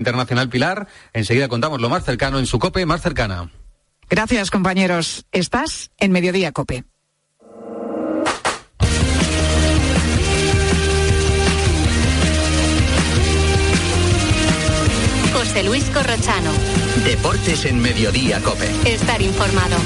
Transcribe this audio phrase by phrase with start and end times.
[0.00, 0.88] Internacional Pilar.
[1.12, 3.50] Enseguida contamos lo más cercano en su COPE más cercana.
[4.08, 5.26] Gracias, compañeros.
[5.30, 6.84] Estás en Mediodía COPE.
[15.32, 16.50] José Luis Corrochano.
[17.04, 18.68] Deportes en Mediodía COPE.
[18.92, 19.76] Estar informado.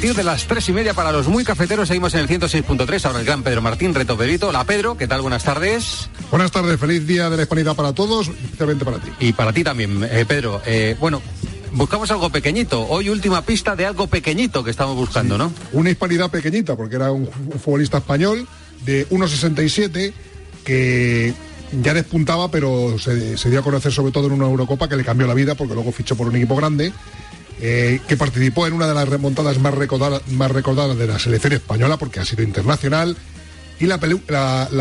[0.00, 3.04] Partir de las tres y media para los muy cafeteros seguimos en el 106.3.
[3.04, 4.48] Ahora el gran Pedro Martín, Reto Pedrito.
[4.48, 5.20] Hola Pedro, ¿qué tal?
[5.20, 6.08] Buenas tardes.
[6.30, 9.10] Buenas tardes, feliz día de la hispanidad para todos, especialmente para ti.
[9.20, 10.62] Y para ti también, eh, Pedro.
[10.64, 11.20] Eh, bueno,
[11.72, 12.86] buscamos algo pequeñito.
[12.88, 15.52] Hoy última pista de algo pequeñito que estamos buscando, ¿no?
[15.74, 17.28] Una hispanidad pequeñita, porque era un,
[17.62, 18.48] futbolista español
[18.86, 20.14] de 1,67
[20.64, 21.34] que
[21.72, 25.04] ya despuntaba, pero se, se, dio a conocer sobre todo en una Eurocopa que le
[25.04, 26.90] cambió la vida porque luego fichó por un equipo grande
[27.60, 31.52] eh, que participó en una de las remontadas más recordadas, más recordadas de la selección
[31.52, 33.16] española, porque ha sido internacional.
[33.78, 33.98] Y la,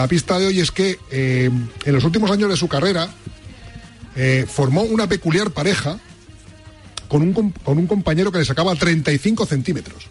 [0.08, 1.50] pista de hoy es que eh,
[1.86, 3.10] en los últimos años de su carrera
[4.16, 6.00] eh, formó una peculiar pareja
[7.08, 10.10] con un, con un compañero que le sacaba 35 centímetros.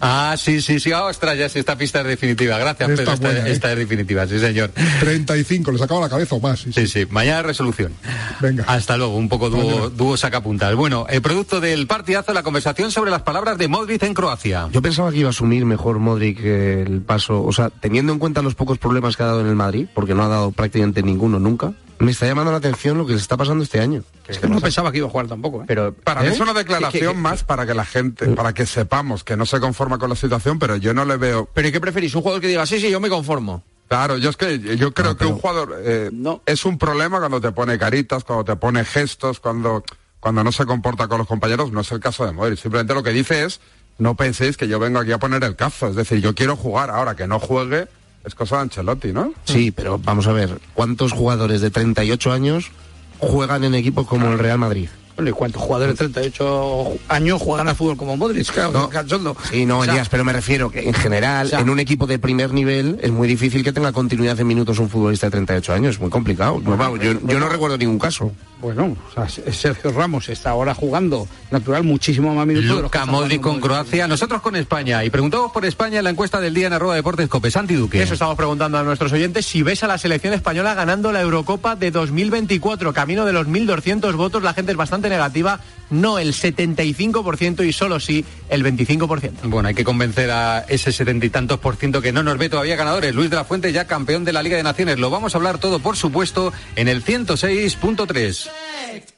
[0.00, 0.92] Ah, sí, sí, sí.
[0.92, 2.58] Ostras, ya sí, esta pista es definitiva.
[2.58, 3.12] Gracias, Pedro.
[3.12, 4.70] Esta, esta, es definitiva, sí, señor.
[5.00, 6.60] 35, le sacaba la cabeza o más.
[6.60, 6.86] Sí, sí.
[6.86, 7.92] sí, Mañana resolución.
[8.40, 8.64] Venga.
[8.66, 10.74] Hasta luego, un poco dúo, dúo sacapuntas.
[10.74, 14.68] Bueno, el producto del partidazo, la conversación sobre las palabras de Modric en Croacia.
[14.72, 18.42] Yo pensaba que iba a asumir mejor Modric el paso, o sea, teniendo en cuenta
[18.42, 21.38] los pocos problemas que ha dado en el Madrid, porque no ha dado prácticamente ninguno
[21.38, 24.02] nunca, me está llamando la atención lo que se está pasando este año.
[24.28, 25.62] Es que no pensaba que iba a jugar tampoco.
[25.62, 25.64] ¿eh?
[25.66, 26.32] Pero para mí ¿eh?
[26.32, 29.98] es una declaración más para que la gente, para que sepamos que no se conforma
[29.98, 31.48] con la situación, pero yo no le veo.
[31.52, 32.14] Pero ¿y qué preferís?
[32.14, 33.62] Un jugador que diga sí, sí, yo me conformo.
[33.88, 36.42] Claro, yo es que yo creo que un jugador eh, no.
[36.44, 39.84] es un problema cuando te pone caritas, cuando te pone gestos, cuando
[40.18, 41.70] cuando no se comporta con los compañeros.
[41.70, 42.58] No es el caso de Modric.
[42.58, 43.60] Simplemente lo que dice es
[43.98, 45.88] no penséis que yo vengo aquí a poner el cazo.
[45.88, 47.86] Es decir, yo quiero jugar ahora que no juegue
[48.26, 49.32] es cosa de Ancelotti, ¿no?
[49.44, 52.70] Sí, pero vamos a ver, ¿cuántos jugadores de 38 años
[53.18, 54.88] juegan en equipos como el Real Madrid?
[55.14, 58.52] Bueno, ¿y cuántos jugadores de 38 años juegan al fútbol como Modric?
[58.52, 62.18] Claro, no, Sí, no, Elías, pero me refiero que en general, en un equipo de
[62.18, 65.94] primer nivel, es muy difícil que tenga continuidad de minutos un futbolista de 38 años,
[65.94, 66.60] es muy complicado.
[66.60, 72.34] yo no recuerdo ningún caso bueno, o sea, Sergio Ramos está ahora jugando natural muchísimo
[72.34, 72.82] más minutos.
[72.82, 75.04] Luka Modric con Croacia, nosotros con España.
[75.04, 77.50] Y preguntamos por España en la encuesta del día en arroba deportes Cope.
[77.50, 78.02] Santi Duque.
[78.02, 81.76] Eso estamos preguntando a nuestros oyentes si ves a la selección española ganando la Eurocopa
[81.76, 82.92] de 2024.
[82.92, 85.60] Camino de los 1.200 votos, la gente es bastante negativa.
[85.90, 89.32] No el 75% y solo sí el 25%.
[89.44, 92.48] Bueno, hay que convencer a ese setenta y tantos por ciento que no nos ve
[92.48, 93.14] todavía ganadores.
[93.14, 94.98] Luis de la Fuente ya campeón de la Liga de Naciones.
[94.98, 99.15] Lo vamos a hablar todo, por supuesto, en el 106.3.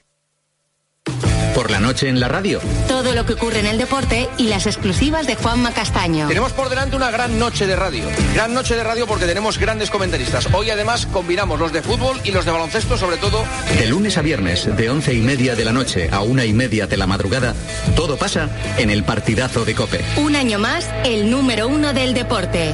[1.58, 2.60] Por la noche en la radio.
[2.86, 6.28] Todo lo que ocurre en el deporte y las exclusivas de Juanma Castaño.
[6.28, 8.04] Tenemos por delante una gran noche de radio.
[8.32, 10.46] Gran noche de radio porque tenemos grandes comentaristas.
[10.54, 13.44] Hoy además combinamos los de fútbol y los de baloncesto, sobre todo.
[13.76, 16.86] De lunes a viernes, de once y media de la noche a una y media
[16.86, 17.56] de la madrugada,
[17.96, 20.04] todo pasa en el partidazo de Cope.
[20.18, 22.72] Un año más, el número uno del deporte.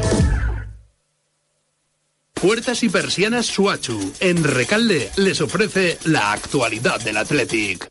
[2.34, 4.12] Puertas y persianas Suachu.
[4.20, 7.88] En Recalde les ofrece la actualidad del Athletic.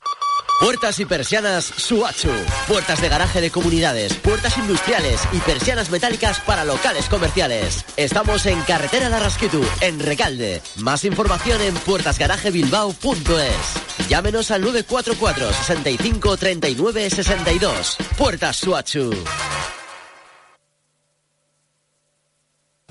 [0.64, 2.32] Puertas y persianas Suachu.
[2.70, 7.84] Puertas de garaje de comunidades, puertas industriales y persianas metálicas para locales comerciales.
[7.98, 10.62] Estamos en Carretera de Rasquitu, en Recalde.
[10.78, 14.08] Más información en puertasgarajebilbao.es.
[14.08, 17.98] Llámenos al 944 65 39 62.
[18.18, 19.12] Puertas Suachu.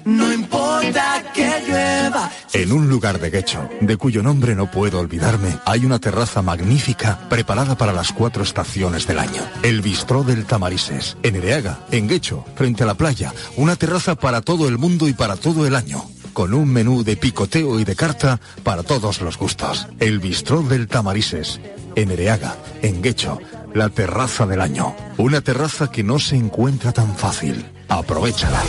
[0.04, 2.30] No importa que llueva.
[2.52, 7.18] En un lugar de Guecho, de cuyo nombre no puedo olvidarme, hay una terraza magnífica
[7.28, 9.42] preparada para las cuatro estaciones del año.
[9.62, 13.32] El Bistró del Tamarises, en Ereaga, en Guecho, frente a la playa.
[13.56, 16.04] Una terraza para todo el mundo y para todo el año.
[16.32, 19.86] Con un menú de picoteo y de carta para todos los gustos.
[20.00, 21.60] El Bistró del Tamarises,
[21.94, 23.38] en Ereaga, en Guecho,
[23.74, 24.94] la terraza del año.
[25.16, 27.64] Una terraza que no se encuentra tan fácil.
[27.98, 28.62] Aprovechala.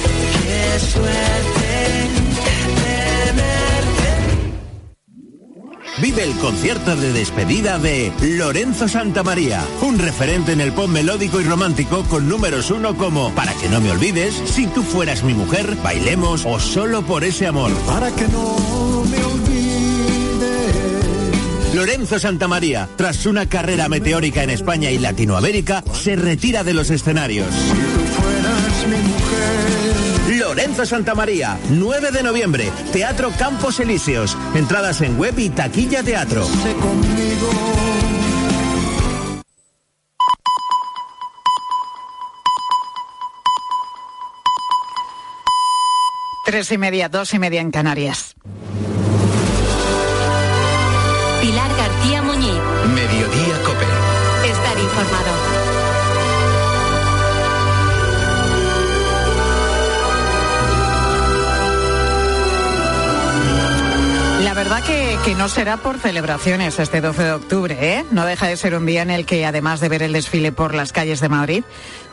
[6.02, 11.46] Vive el concierto de despedida de Lorenzo Santamaría, un referente en el pop melódico y
[11.46, 15.78] romántico con números uno como Para que no me olvides, Si tú fueras mi mujer,
[15.82, 17.72] Bailemos o Solo por ese amor.
[17.88, 19.64] Para que no me olvides.
[21.74, 27.48] Lorenzo Santamaría, tras una carrera meteórica en España y Latinoamérica, se retira de los escenarios.
[30.64, 34.38] Lorenzo Santa María, 9 de noviembre, Teatro Campos Elíseos.
[34.56, 36.48] Entradas en web y taquilla teatro.
[46.46, 48.34] Tres y media, dos y media en Canarias.
[51.42, 52.54] Pilar García Muñiz.
[52.96, 53.86] Mediodía Cope.
[54.50, 55.63] Estar informado.
[64.64, 68.06] Verdad que, que, no será por celebraciones este 12 de octubre, ¿eh?
[68.12, 70.74] No deja de ser un día en el que, además de ver el desfile por
[70.74, 71.66] las calles de Madrid,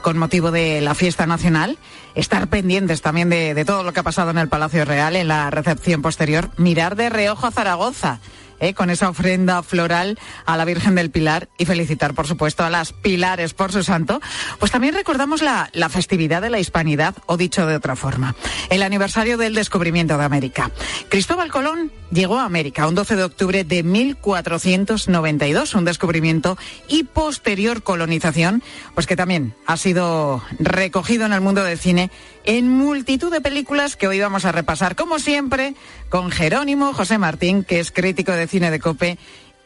[0.03, 1.79] con motivo de la fiesta nacional,
[2.17, 5.29] estar pendientes también de, de todo lo que ha pasado en el Palacio Real, en
[5.29, 8.19] la recepción posterior, mirar de reojo a Zaragoza
[8.61, 8.75] ¿eh?
[8.75, 12.93] con esa ofrenda floral a la Virgen del Pilar y felicitar, por supuesto, a las
[12.93, 14.21] Pilares por su santo,
[14.59, 18.35] pues también recordamos la, la festividad de la Hispanidad, o dicho de otra forma,
[18.69, 20.71] el aniversario del descubrimiento de América.
[21.09, 26.59] Cristóbal Colón llegó a América un 12 de octubre de 1492, un descubrimiento
[26.89, 28.63] y posterior colonización,
[28.95, 32.11] pues que también ha sido recogido en el mundo del cine
[32.45, 35.75] en multitud de películas que hoy vamos a repasar, como siempre,
[36.09, 39.19] con Jerónimo José Martín, que es crítico de cine de Cope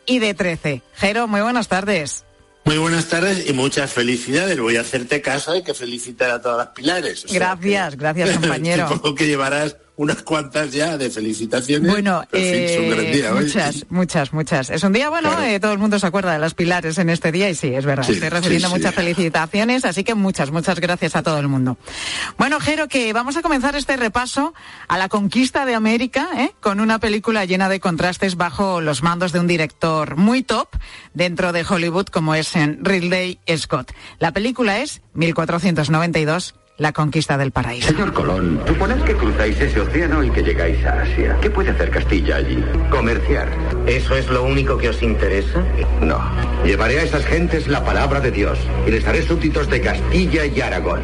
[0.06, 0.82] y de 13.
[0.94, 2.25] Jero, muy buenas tardes.
[2.65, 4.59] Muy buenas tardes y muchas felicidades.
[4.59, 7.25] Voy a hacerte caso, hay que felicitar a todas las pilares.
[7.25, 7.97] O sea gracias, que...
[7.97, 8.88] gracias compañero.
[8.88, 11.91] Supongo que llevarás unas cuantas ya de felicitaciones.
[11.91, 14.70] Bueno, eh, día, muchas, muchas, muchas.
[14.70, 15.44] Es un día bueno, claro.
[15.44, 17.85] eh, todo el mundo se acuerda de las pilares en este día y sí, es
[17.85, 18.02] verdad.
[18.05, 18.96] Sí, Estoy recibiendo sí, muchas sí.
[18.96, 21.76] felicitaciones, así que muchas, muchas gracias a todo el mundo.
[22.38, 24.52] Bueno, Jero, que vamos a comenzar este repaso
[24.88, 26.52] a la conquista de América, ¿eh?
[26.61, 30.69] con una película llena de contrastes bajo los mandos de un director muy top
[31.12, 33.93] dentro de Hollywood como es en Ridley Scott.
[34.19, 37.88] La película es 1492 la conquista del paraíso.
[37.88, 41.37] Señor Colón, suponed que cruzáis ese océano y que llegáis a Asia.
[41.41, 42.65] ¿Qué puede hacer Castilla allí?
[42.91, 43.49] Comerciar.
[43.87, 45.65] ¿Eso es lo único que os interesa?
[46.00, 46.21] No.
[46.65, 50.61] Llevaré a esas gentes la palabra de Dios y les haré súbditos de Castilla y
[50.61, 51.00] Aragón.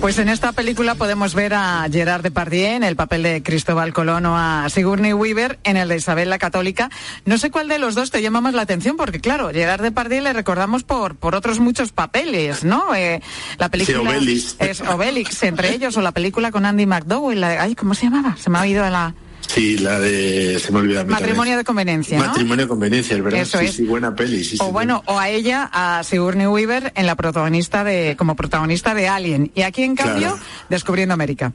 [0.00, 4.24] Pues en esta película podemos ver a Gerard Depardieu en el papel de Cristóbal Colón
[4.24, 6.90] o a Sigourney Weaver en el de Isabel la Católica.
[7.26, 10.22] No sé cuál de los dos te llama más la atención, porque claro, Gerard Depardieu
[10.22, 12.94] le recordamos por, por otros muchos papeles, ¿no?
[12.94, 13.20] Eh,
[13.58, 14.56] la película sí, Obelix.
[14.58, 17.38] es Obelix, entre ellos, o la película con Andy McDowell.
[17.38, 18.36] La, ay, ¿cómo se llamaba?
[18.38, 19.14] Se me ha oído la...
[19.52, 20.60] Sí, la de.
[20.60, 21.04] Se me olvidó.
[21.06, 22.18] Matrimonio de conveniencia.
[22.18, 22.26] ¿no?
[22.26, 23.40] Matrimonio de conveniencia, es verdad.
[23.40, 23.74] Eso sí, es.
[23.74, 24.44] sí, buena peli.
[24.44, 28.36] Sí, o sí, bueno, o a ella, a Sigourney Weaver, en la protagonista de, como
[28.36, 29.50] protagonista de Alien.
[29.56, 30.40] Y aquí, en cambio, Claro.
[30.68, 31.52] descubriendo América.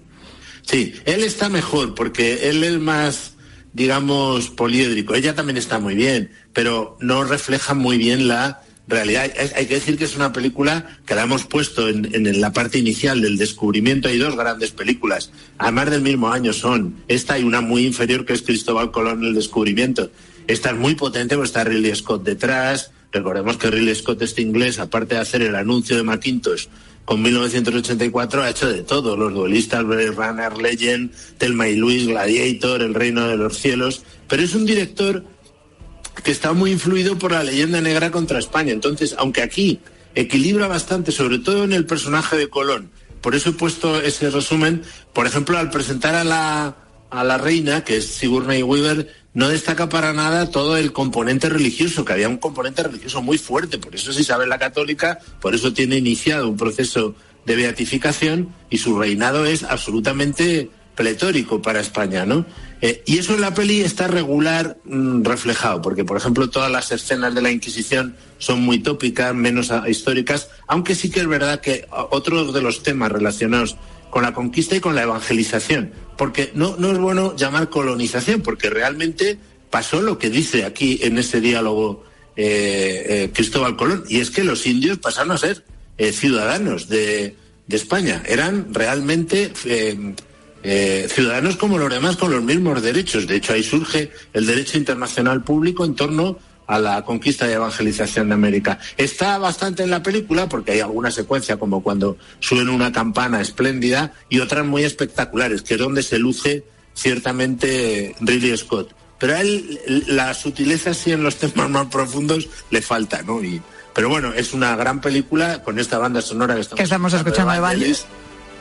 [0.63, 3.35] Sí, él está mejor porque él es más,
[3.71, 5.15] digamos, poliédrico.
[5.15, 9.31] Ella también está muy bien, pero no refleja muy bien la realidad.
[9.55, 12.77] Hay que decir que es una película que la hemos puesto en, en la parte
[12.77, 14.07] inicial del descubrimiento.
[14.07, 16.95] Hay dos grandes películas, además del mismo año son.
[17.07, 20.11] Esta y una muy inferior que es Cristóbal Colón el descubrimiento.
[20.47, 22.91] Esta es muy potente porque está Ridley Scott detrás.
[23.11, 26.67] Recordemos que Ridley Scott, este inglés, aparte de hacer el anuncio de Macintosh
[27.05, 29.15] con 1984, ha hecho de todo.
[29.15, 34.03] Los duelistas, Blade Runner, Legend, Telma y Luis, Gladiator, El Reino de los Cielos.
[34.27, 35.23] Pero es un director
[36.23, 38.71] que está muy influido por la leyenda negra contra España.
[38.71, 39.79] Entonces, aunque aquí
[40.15, 42.91] equilibra bastante, sobre todo en el personaje de Colón,
[43.21, 44.83] por eso he puesto ese resumen,
[45.13, 46.75] por ejemplo, al presentar a la,
[47.09, 52.05] a la reina, que es Sigourney Weaver, no destaca para nada todo el componente religioso,
[52.05, 55.73] que había un componente religioso muy fuerte, por eso es Isabel la Católica, por eso
[55.73, 62.45] tiene iniciado un proceso de beatificación y su reinado es absolutamente pletórico para España, ¿no?
[62.81, 66.91] Eh, y eso en la peli está regular mm, reflejado, porque por ejemplo todas las
[66.91, 71.61] escenas de la Inquisición son muy tópicas, menos a- históricas, aunque sí que es verdad
[71.61, 73.77] que a- otros de los temas relacionados
[74.09, 78.69] con la conquista y con la evangelización, porque no, no es bueno llamar colonización, porque
[78.69, 79.37] realmente
[79.69, 82.03] pasó lo que dice aquí en ese diálogo
[82.37, 85.63] eh, eh, Cristóbal Colón, y es que los indios pasaron a ser
[86.11, 87.35] ciudadanos de
[87.69, 89.51] España, eran realmente
[90.67, 93.27] eh, ciudadanos como los demás con los mismos derechos.
[93.27, 98.29] De hecho, ahí surge el derecho internacional público en torno a la conquista y evangelización
[98.29, 98.79] de América.
[98.97, 104.13] Está bastante en la película porque hay alguna secuencia como cuando suena una campana espléndida
[104.27, 106.63] y otras muy espectaculares, que es donde se luce
[106.95, 108.95] ciertamente Ridley Scott.
[109.19, 113.43] Pero a él la sutileza sí en los temas más profundos le falta, ¿no?
[113.43, 113.61] Y,
[113.93, 118.07] pero bueno, es una gran película con esta banda sonora que estamos, escuchando de Vangelis.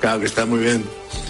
[0.00, 0.84] Claro que está muy bien.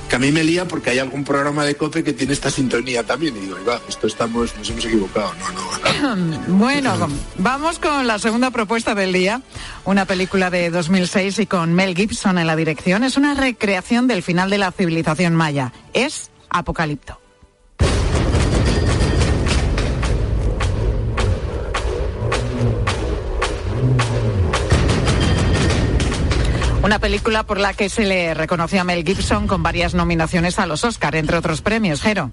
[0.09, 3.05] Que a mí me lía porque hay algún programa de COPE que tiene esta sintonía
[3.05, 3.37] también.
[3.37, 5.33] Y digo, "Ahí va, esto estamos, nos hemos equivocado.
[5.35, 6.45] No, no.
[6.59, 9.41] Bueno, vamos con la segunda propuesta del día,
[9.85, 13.05] una película de 2006 y con Mel Gibson en la dirección.
[13.05, 15.73] Es una recreación del final de la civilización maya.
[15.95, 17.19] Es Apocalipto.
[26.85, 30.67] Una película por la que se le reconoció a Mel Gibson con varias nominaciones a
[30.67, 32.31] los Oscar, entre otros premios, Jero.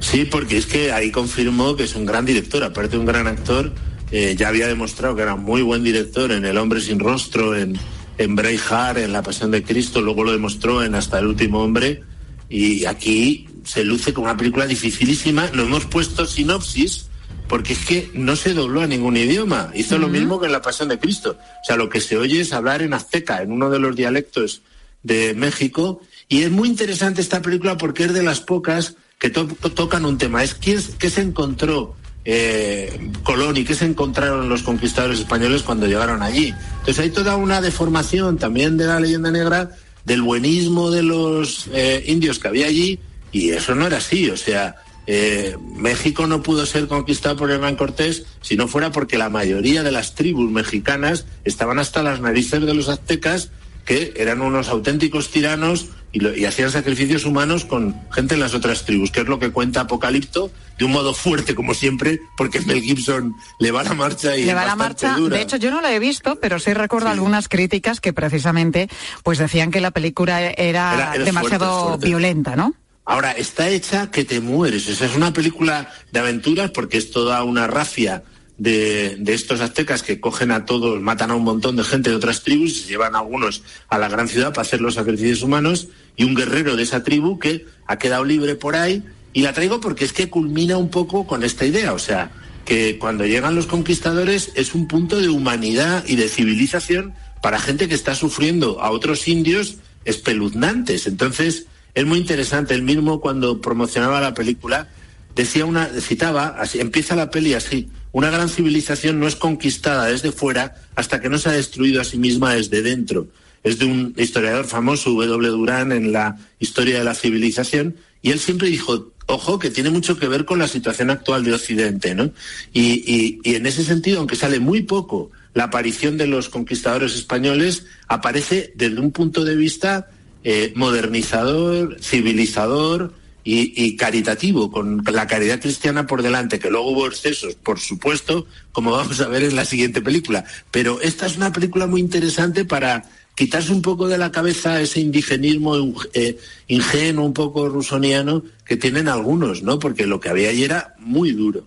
[0.00, 3.28] Sí, porque es que ahí confirmó que es un gran director, aparte de un gran
[3.28, 3.72] actor,
[4.10, 7.78] eh, ya había demostrado que era muy buen director en El hombre sin rostro, en,
[8.18, 12.02] en Braveheart, en La pasión de Cristo, luego lo demostró en Hasta el último hombre,
[12.48, 15.50] y aquí se luce con una película dificilísima.
[15.54, 17.10] No hemos puesto sinopsis
[17.48, 19.70] porque es que no se dobló a ningún idioma.
[19.74, 21.38] Hizo lo mismo que en La Pasión de Cristo.
[21.62, 24.62] O sea, lo que se oye es hablar en azteca, en uno de los dialectos
[25.02, 26.00] de México.
[26.28, 30.42] Y es muy interesante esta película porque es de las pocas que tocan un tema.
[30.42, 35.86] Es quién, qué se encontró eh, Colón y qué se encontraron los conquistadores españoles cuando
[35.86, 36.54] llegaron allí.
[36.78, 39.70] Entonces hay toda una deformación también de la leyenda negra,
[40.04, 42.98] del buenismo de los eh, indios que había allí,
[43.32, 44.30] y eso no era así.
[44.30, 49.18] O sea, eh, México no pudo ser conquistado por Hernán Cortés si no fuera porque
[49.18, 53.50] la mayoría de las tribus mexicanas estaban hasta las narices de los aztecas,
[53.84, 59.10] que eran unos auténticos tiranos y, hacían sacrificios humanos con gente en las otras tribus,
[59.10, 63.34] que es lo que cuenta Apocalipto, de un modo fuerte como siempre, porque Mel Gibson
[63.58, 65.18] le va la marcha y le va la marcha.
[65.18, 68.88] De hecho, yo no la he visto, pero sí recuerdo algunas críticas que precisamente
[69.22, 72.74] pues decían que la película era, demasiado violenta, ¿no?
[73.04, 74.88] Ahora, está hecha que te mueres.
[74.88, 78.22] Esa es una película de aventuras porque es toda una rafia
[78.56, 82.42] de, estos aztecas que cogen a todos, matan a un montón de gente de otras
[82.42, 86.24] tribus y llevan a algunos a la gran ciudad para hacer los sacrificios humanos y
[86.24, 89.02] un guerrero de esa tribu que ha quedado libre por ahí.
[89.32, 91.92] Y la traigo porque es que culmina un poco con esta idea.
[91.92, 92.30] O sea,
[92.64, 97.88] que cuando llegan los conquistadores es un punto de humanidad y de civilización para gente
[97.88, 101.06] que está sufriendo a otros indios espeluznantes.
[101.06, 102.74] Entonces, es muy interesante.
[102.74, 104.88] El mismo cuando promocionaba la película
[105.34, 107.88] decía una, citaba, así, empieza la peli así.
[108.12, 112.04] Una gran civilización no es conquistada desde fuera hasta que no se ha destruido a
[112.04, 113.28] sí misma desde dentro.
[113.62, 115.48] Es de un historiador famoso, W.
[115.48, 120.18] Durán, en la historia de la civilización, y él siempre dijo, ojo, que tiene mucho
[120.18, 122.30] que ver con la situación actual de Occidente, ¿no?
[122.72, 127.86] Y, y en ese sentido, aunque sale muy poco la aparición de los conquistadores españoles,
[128.06, 130.08] aparece desde un punto de vista
[130.44, 133.14] eh, modernizador, civilizador
[133.46, 138.92] y, caritativo, con la caridad cristiana por delante, que luego hubo excesos, por supuesto, como
[138.92, 140.44] vamos a ver en la siguiente película.
[140.70, 145.00] Pero esta es una película muy interesante para quitarse un poco de la cabeza ese
[145.00, 145.76] indigenismo
[146.14, 149.78] eh, ingenuo, un poco rusoniano, que tienen algunos, ¿no?
[149.78, 151.66] Porque lo que había allí era muy duro.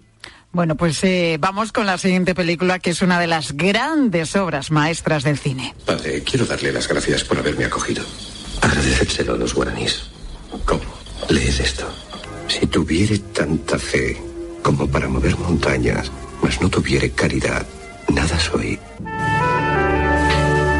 [0.52, 4.72] Bueno, pues eh, vamos con la siguiente película, que es una de las grandes obras
[4.72, 5.76] maestras del cine.
[5.86, 8.04] Padre, quiero darle las gracias por haberme acogido.
[8.68, 10.04] Agradecérselo a los guaraníes.
[10.66, 10.84] ¿Cómo?
[11.30, 11.88] Leed esto.
[12.48, 14.22] Si tuviere tanta fe
[14.62, 17.66] como para mover montañas, mas no tuviere caridad,
[18.14, 18.78] nada soy.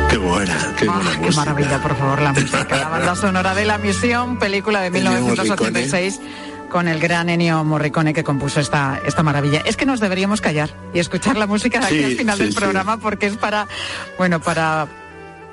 [0.10, 2.78] Qué buena, qué buena Qué maravilla, por favor, la música.
[2.78, 6.20] La banda sonora de La Misión, película de 1986
[6.70, 9.62] con el gran Ennio Morricone que compuso esta, esta maravilla.
[9.66, 12.98] Es que nos deberíamos callar y escuchar la música de aquí al final del programa
[12.98, 13.68] porque es para,
[14.18, 14.88] bueno, para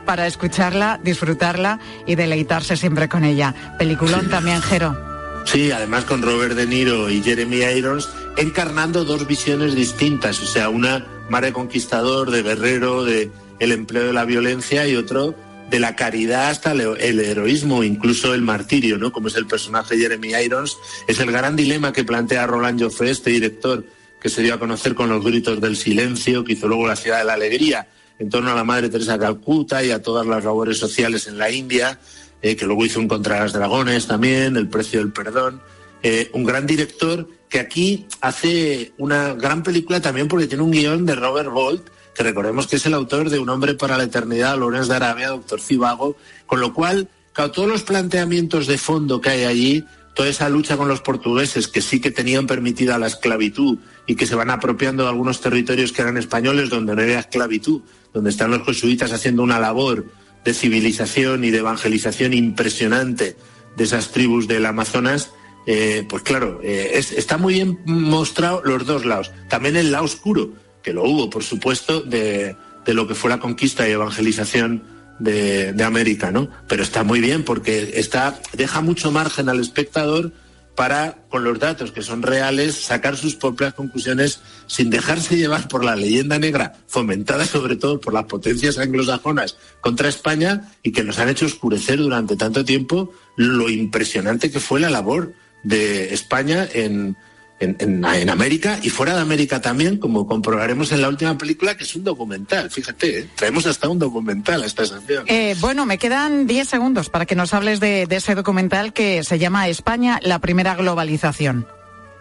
[0.04, 3.54] para escucharla, disfrutarla y deleitarse siempre con ella.
[3.78, 4.96] Peliculón también, Jero.
[5.44, 10.68] Sí, además con Robert De Niro y Jeremy Irons encarnando dos visiones distintas, o sea,
[10.68, 13.30] una madre conquistador, de guerrero, de
[13.60, 15.34] el empleo de la violencia y otro
[15.70, 19.12] de la caridad hasta el heroísmo, incluso el martirio, ¿no?
[19.12, 20.76] Como es el personaje Jeremy Irons,
[21.08, 23.84] es el gran dilema que plantea Roland Joffé, este director
[24.20, 27.18] que se dio a conocer con los gritos del silencio, que hizo luego La ciudad
[27.18, 30.78] de la alegría, en torno a la Madre Teresa Calcuta y a todas las labores
[30.78, 31.98] sociales en la India,
[32.42, 35.60] eh, que luego hizo un Contra las Dragones también, El precio del perdón.
[36.02, 41.06] Eh, un gran director que aquí hace una gran película también porque tiene un guion
[41.06, 44.58] de Robert Bolt, que recordemos que es el autor de Un hombre para la eternidad,
[44.58, 46.16] Lorenz de Arabia, Doctor Cibago,
[46.46, 50.88] con lo cual, todos los planteamientos de fondo que hay allí, toda esa lucha con
[50.88, 55.08] los portugueses que sí que tenían permitida la esclavitud y que se van apropiando de
[55.08, 59.58] algunos territorios que eran españoles donde no había esclavitud, donde están los jesuitas haciendo una
[59.58, 60.06] labor
[60.44, 63.36] de civilización y de evangelización impresionante
[63.76, 65.30] de esas tribus del Amazonas,
[65.66, 69.32] eh, pues claro, eh, está muy bien mostrado los dos lados.
[69.48, 70.50] También el lado oscuro,
[70.82, 72.56] que lo hubo, por supuesto, de,
[72.86, 74.82] lo que fue la conquista y evangelización
[75.18, 76.48] de, América, ¿no?
[76.68, 80.32] Pero está muy bien porque está, deja mucho margen al espectador
[80.74, 85.84] para, con los datos que son reales, sacar sus propias conclusiones sin dejarse llevar por
[85.84, 91.18] la leyenda negra, fomentada sobre todo por las potencias anglosajonas contra España y que nos
[91.18, 97.16] han hecho oscurecer durante tanto tiempo lo impresionante que fue la labor de España en,
[97.64, 101.94] en, América y fuera de América también, como comprobaremos en la última película, que es
[101.96, 102.70] un documental.
[102.70, 103.28] Fíjate, ¿eh?
[103.34, 105.24] traemos hasta un documental a esta sección.
[105.26, 109.38] Eh, bueno, me quedan 10 segundos para que nos hables de ese documental que se
[109.38, 111.66] llama España, la primera globalización.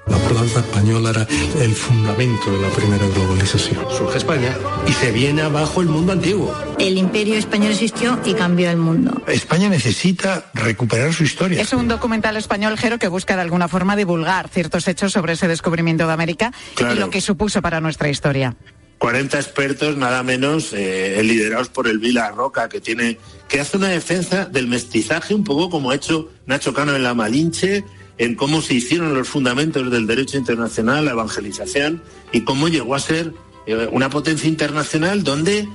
[0.06, 1.28] La planta española era
[1.64, 3.86] el fundamento de la primera globalización.
[3.90, 4.54] Surge España
[4.86, 6.54] y se viene abajo el mundo antiguo.
[6.78, 9.22] El imperio español existió y cambió el mundo.
[9.28, 11.62] España necesita recuperar su historia.
[11.62, 15.48] Es un documental español, Jero, que busca de alguna forma divulgar ciertos hechos sobre ese
[15.48, 16.96] descubrimiento de América claro.
[16.96, 18.58] y lo que supuso para nuestra historia.
[18.98, 23.18] 40 expertos, nada menos, eh, liderados por el Vila Roca, que tiene,
[23.50, 27.14] que hace una defensa del mestizaje, un poco como ha hecho Nacho Cano en la
[27.14, 27.84] Malinche,
[28.18, 32.02] en cómo se hicieron los fundamentos del derecho internacional, la evangelización
[32.32, 33.34] y cómo llegó a ser
[33.66, 35.68] eh, una potencia internacional donde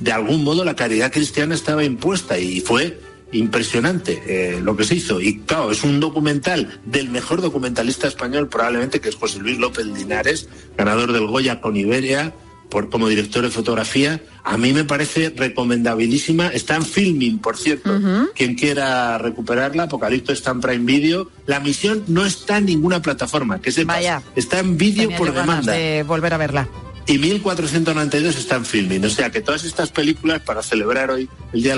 [0.00, 2.98] de algún modo la caridad cristiana estaba impuesta y fue
[3.32, 5.20] impresionante eh, lo que se hizo.
[5.20, 9.86] Y claro, es un documental del mejor documentalista español probablemente, que es José Luis López
[9.86, 12.34] Linares, ganador del Goya con Iberia,
[12.72, 16.48] por, como director de fotografía, a mí me parece recomendabilísima.
[16.48, 17.92] Está en filming, por cierto.
[17.92, 18.30] Uh -huh.
[18.34, 21.30] Quien quiera recuperarla, Apocalipto está en Prime Video.
[21.44, 23.96] La misión no está en ninguna plataforma, que sepas.
[23.96, 24.22] Vaya.
[24.36, 25.72] Está en vídeo por demanda.
[25.72, 26.66] De volver a verla.
[27.06, 29.04] Y 1492 está en filming.
[29.04, 31.76] O sea que todas estas películas, para celebrar hoy el día.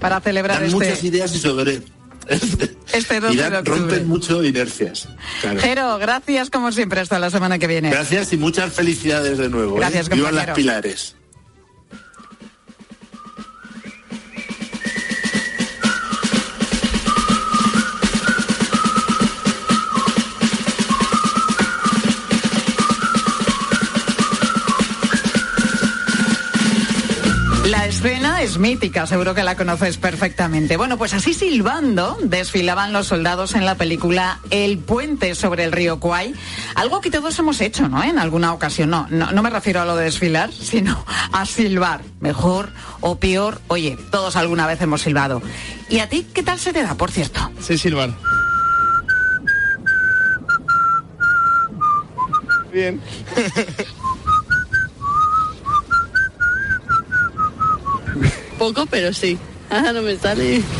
[0.00, 0.74] Para celebrar dan este...
[0.74, 1.82] muchas ideas y sobre
[2.92, 3.80] este 12 y dan, de octubre.
[3.80, 5.08] rompen mucho inercias.
[5.40, 5.60] Claro.
[5.60, 7.00] Jero, gracias como siempre.
[7.00, 7.90] Hasta la semana que viene.
[7.90, 9.76] Gracias y muchas felicidades de nuevo.
[9.76, 10.14] Gracias, ¿eh?
[10.14, 11.14] Vivan las pilares.
[27.68, 30.78] La escena es mítica, seguro que la conoces perfectamente.
[30.78, 36.00] Bueno, pues así silbando desfilaban los soldados en la película El puente sobre el río
[36.00, 36.32] Kwai.
[36.76, 38.02] Algo que todos hemos hecho, ¿no?
[38.02, 38.88] En alguna ocasión.
[38.88, 42.00] No, no, no me refiero a lo de desfilar, sino a silbar.
[42.20, 42.70] Mejor
[43.02, 45.42] o peor, oye, todos alguna vez hemos silbado.
[45.90, 47.52] ¿Y a ti qué tal se te da, por cierto?
[47.60, 48.14] Sí, silbar.
[52.72, 52.98] Bien.
[58.58, 59.38] Poco, pero sí.
[59.70, 60.62] Ah, no me sale.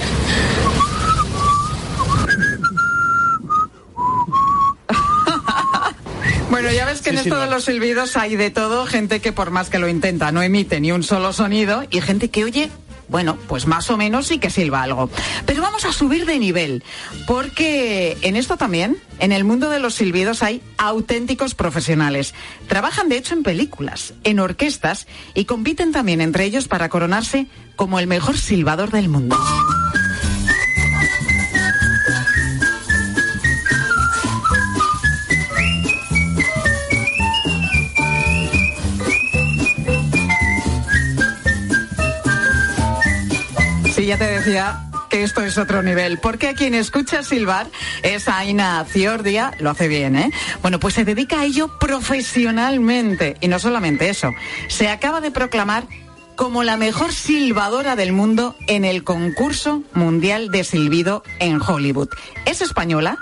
[6.51, 9.21] Bueno, ya ves que Sí, en esto sí, de los silbidos hay de todo, gente
[9.21, 12.43] que por más que lo intenta no emite ni un solo sonido y gente que
[12.45, 12.71] oye,
[13.09, 15.11] bueno, pues más o menos sí que silba algo.
[15.47, 16.85] Pero vamos a subir de nivel,
[17.27, 22.35] porque en esto también, en el mundo de los silbidos hay auténticos profesionales.
[22.69, 27.99] Trabajan de hecho en películas, en orquestas y compiten también entre ellos para coronarse como
[27.99, 29.37] el mejor silbador del mundo.
[44.39, 47.67] Decía que esto es otro nivel, porque a quien escucha silbar
[48.05, 50.31] es Aina Ciordia, lo hace bien, ¿eh?
[50.63, 54.33] Bueno, pues se dedica a ello profesionalmente, y no solamente eso,
[54.69, 55.85] se acaba de proclamar
[56.37, 62.11] como la mejor silbadora del mundo en el concurso mundial de silbido en Hollywood.
[62.45, 63.19] Es española,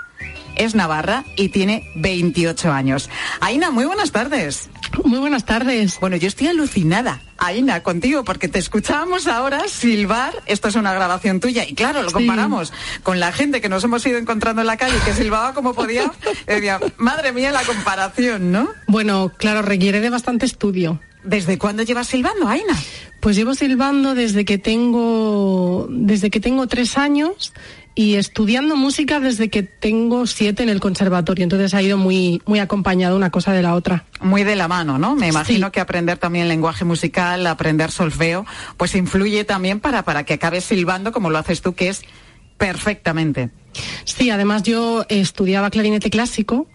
[0.57, 3.09] es navarra y tiene 28 años.
[3.39, 4.69] Aina, muy buenas tardes.
[5.03, 5.99] Muy buenas tardes.
[5.99, 10.33] Bueno, yo estoy alucinada, Aina, contigo, porque te escuchábamos ahora silbar.
[10.47, 11.65] Esto es una grabación tuya.
[11.67, 12.13] Y claro, lo Sí.
[12.15, 15.73] comparamos con la gente que nos hemos ido encontrando en la calle que silbaba como
[15.73, 16.11] podía.
[16.47, 18.69] decía, madre mía, la comparación, ¿no?
[18.87, 20.99] Bueno, claro, requiere de bastante estudio.
[21.23, 22.73] ¿Desde cuándo llevas silbando, Aina?
[23.19, 27.51] Pues llevo silbando desde que tengo desde que tengo tres años
[27.97, 31.41] y estudiando música desde que tengo siete en el conservatorio.
[31.41, 34.05] Entonces ha ido muy muy acompañado una cosa de la otra.
[34.21, 35.15] Muy de la mano, ¿no?
[35.15, 38.45] Me imagino que aprender también lenguaje musical, aprender solfeo,
[38.77, 42.03] pues influye también para, para que acabes silbando como lo haces tú, que es
[42.59, 43.49] perfectamente.
[44.05, 46.67] Sí, además yo estudiaba clarinete clásico,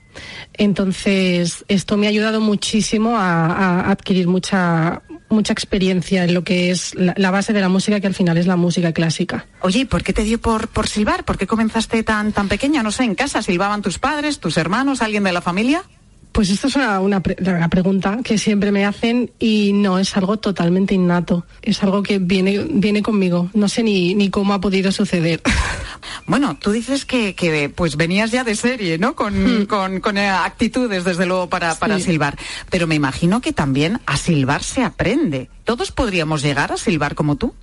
[0.55, 5.03] entonces esto me ha ayudado muchísimo a, a adquirir mucha
[5.33, 8.47] mucha experiencia en lo que es la, base de la música, que al final es
[8.47, 9.47] la música clásica.
[9.61, 11.25] Oye, ¿y por qué te dio por, por silbar?
[11.25, 12.83] ¿Por qué comenzaste tan, tan pequeña?
[12.83, 15.85] No sé, ¿en casa silbaban tus padres, tus hermanos, alguien de la familia?
[16.33, 20.17] Pues esto es una, una, pre- una pregunta que siempre me hacen y no, es
[20.17, 21.45] algo totalmente innato.
[21.61, 23.51] Es algo que viene, viene conmigo.
[23.53, 25.43] No sé ni, ni cómo ha podido suceder.
[26.27, 29.15] Bueno, tú dices que, que pues venías ya de serie, ¿no?
[29.17, 32.05] Con, con, con, eh, actitudes, desde luego, para, para Sí.
[32.05, 32.37] silbar.
[32.71, 35.49] Pero me imagino que también a silbar se aprende.
[35.65, 37.55] ¿Todos podríamos llegar a silbar como tú?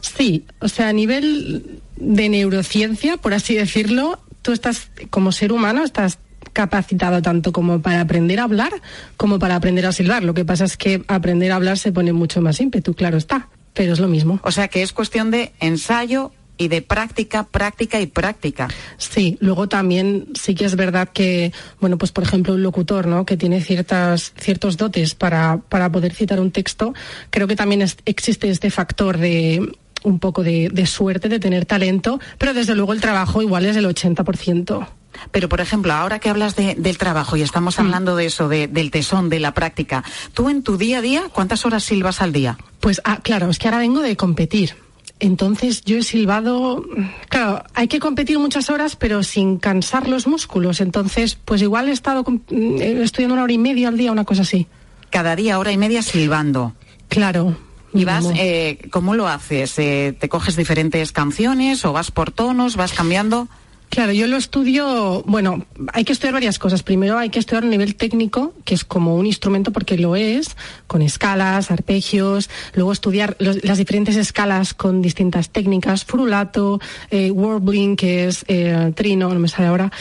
[0.00, 5.84] Sí, o sea, a nivel de neurociencia, por así decirlo, tú estás, como ser humano,
[5.84, 6.18] estás
[6.52, 8.72] capacitado tanto como para aprender a hablar
[9.16, 10.24] como para aprender a silbar.
[10.24, 13.48] Lo que pasa es que aprender a hablar se pone mucho más ímpetu, claro está,
[13.72, 14.40] pero es lo mismo.
[14.42, 18.68] O sea que es cuestión de ensayo y de práctica, práctica y práctica.
[18.96, 23.26] Sí, luego también sí que es verdad que, bueno, pues por ejemplo un locutor, ¿no?
[23.26, 26.94] Que tiene ciertas, ciertos dotes para, para poder citar un texto,
[27.30, 31.64] creo que también es, existe este factor de un poco de, de suerte, de tener
[31.64, 34.86] talento, pero desde luego el trabajo igual es del 80%.
[35.30, 38.68] Pero, por ejemplo, ahora que hablas de, del trabajo y estamos hablando de eso, de,
[38.68, 42.32] del tesón, de la práctica, ¿tú en tu día a día cuántas horas silbas al
[42.32, 42.58] día?
[42.80, 44.76] Pues, ah, claro, es que ahora vengo de competir.
[45.20, 46.84] Entonces yo he silbado,
[47.28, 50.80] claro, hay que competir muchas horas, pero sin cansar los músculos.
[50.80, 54.42] Entonces, pues igual he estado eh, estudiando una hora y media al día, una cosa
[54.42, 54.66] así.
[55.10, 56.74] Cada día, hora y media silbando.
[57.08, 57.56] Claro.
[57.94, 59.78] ¿Y vas, eh, cómo lo haces?
[59.78, 63.46] Eh, ¿Te coges diferentes canciones o vas por tonos, vas cambiando?
[63.94, 66.82] Claro, yo lo estudio, bueno, hay que estudiar varias cosas.
[66.82, 70.56] Primero hay que estudiar un nivel técnico, que es como un instrumento porque lo es,
[70.88, 76.80] con escalas, arpegios, luego estudiar los- las diferentes escalas con distintas técnicas, frulato,
[77.12, 79.92] eh, warbling, que es eh, trino, no me sale ahora,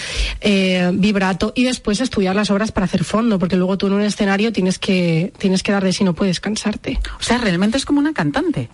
[0.41, 4.01] eh, vibrato, y después estudiar las obras para hacer fondo, porque luego tú en un
[4.01, 6.97] escenario tienes que, tienes que dar de sí, no puedes cansarte.
[7.19, 8.69] O sea, realmente es como una cantante.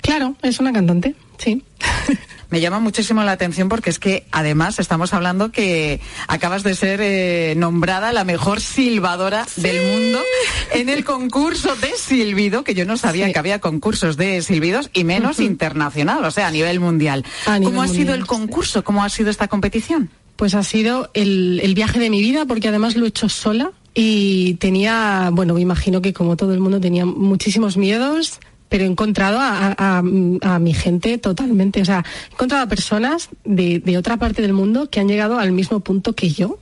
[0.00, 1.62] Claro, es una cantante, sí.
[2.52, 7.00] Me llama muchísimo la atención porque es que además estamos hablando que acabas de ser
[7.02, 10.20] eh, nombrada la mejor silbadora del mundo
[10.74, 15.04] en el concurso de silbido, que yo no sabía que había concursos de silbidos y
[15.04, 17.24] menos internacional, o sea, a nivel mundial.
[17.46, 18.84] A nivel ¿Cómo ha sido el concurso?
[18.84, 20.10] ¿Cómo ha sido esta competición?
[20.36, 23.72] Pues ha sido el, el viaje de mi vida porque además lo he hecho sola
[23.94, 28.40] y tenía, bueno, me imagino que como todo el mundo tenía muchísimos miedos,
[28.72, 33.98] pero he encontrado a, mi gente totalmente, o sea, he encontrado a personas de, de
[33.98, 36.58] otra parte del mundo que han llegado al mismo punto que yo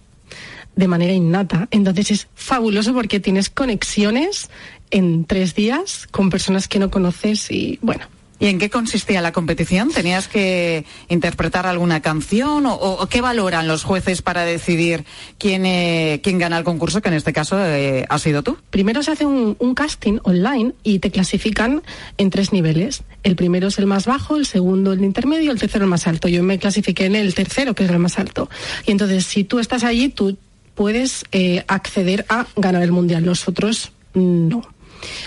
[0.74, 1.68] de manera innata.
[1.70, 4.50] Entonces es fabuloso porque tienes conexiones
[4.90, 8.02] en tres días con personas que no conoces y bueno.
[8.40, 9.90] ¿Y en qué consistía la competición?
[9.90, 15.04] ¿Tenías que interpretar alguna canción o, qué valoran los jueces para decidir
[15.36, 18.56] quién, eh, quién gana el concurso, que en este caso eh, has sido tú?
[18.70, 21.82] Primero se hace un, casting online y te clasifican
[22.16, 23.02] en tres niveles.
[23.22, 26.26] El primero es el más bajo, el segundo el intermedio, el tercero el más alto.
[26.26, 28.48] Yo me clasifiqué en el tercero, que es el más alto.
[28.86, 30.38] Y entonces, si tú estás allí, tú
[30.74, 33.22] puedes eh, acceder a ganar el mundial.
[33.22, 34.62] Los otros no.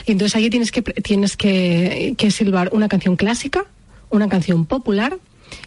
[0.06, 3.66] Entonces allí tienes que, tienes que, que silbar una canción clásica,
[4.10, 5.18] una canción popular.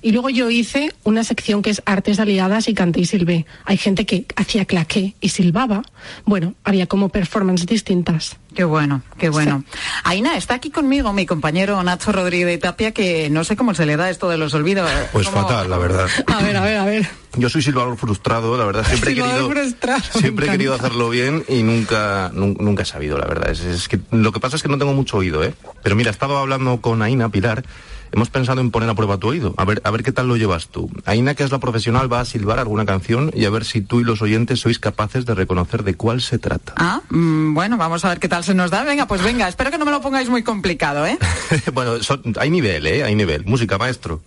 [0.02, 3.46] Y luego yo hice una sección que es artes aliadas y canté y silbé.
[3.64, 5.82] Hay gente que hacía claqué y silbaba.
[6.24, 8.36] Bueno, había como performances distintas.
[8.54, 9.64] Qué bueno, qué bueno.
[10.04, 13.96] Aina, está aquí conmigo mi compañero Nacho Rodríguez Tapia, que no sé cómo se le
[13.98, 14.90] da esto de los olvidos.
[15.12, 16.08] Pues ¿Cómo- fatal, la verdad.
[16.26, 17.06] A ver, a ver, a ver.
[17.36, 18.86] Yo soy silbador frustrado, la verdad.
[18.86, 23.18] Siempre he querido, frustrado, siempre he querido hacerlo bien y nunca, nun- nunca he sabido,
[23.18, 23.50] la verdad.
[23.50, 25.52] Es, es que lo que pasa es que no tengo mucho oído, ¿eh?
[25.82, 27.62] Pero mira, he estado hablando con Aina Pilar.
[28.12, 30.36] Hemos pensado en poner a prueba tu oído, a ver, a ver qué tal lo
[30.36, 30.90] llevas tú.
[31.04, 34.00] Aina, que es la profesional, va a silbar alguna canción y a ver si tú
[34.00, 36.74] y los oyentes sois capaces de reconocer de cuál se trata.
[36.76, 38.84] Ah, mm, bueno, vamos a ver qué tal se nos da.
[38.84, 41.18] Venga, pues venga, espero que no me lo pongáis muy complicado, ¿eh?
[41.74, 43.04] bueno, son- hay nivel, ¿eh?
[43.04, 43.44] Hay nivel.
[43.44, 44.22] Música, maestro.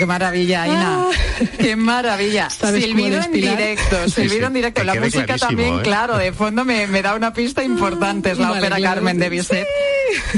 [0.00, 1.04] Qué maravilla, Aina.
[1.58, 2.48] Qué maravilla.
[2.48, 4.44] ¿Sabes cómo Silbido en directo, Sí, silbido sí.
[4.46, 4.80] en directo.
[4.80, 5.82] Que La música también, ¿eh?
[5.82, 8.30] claro, de fondo me, me da una pista importante.
[8.30, 8.94] Es la Vale, ópera claro.
[8.96, 9.66] Carmen de Bizet.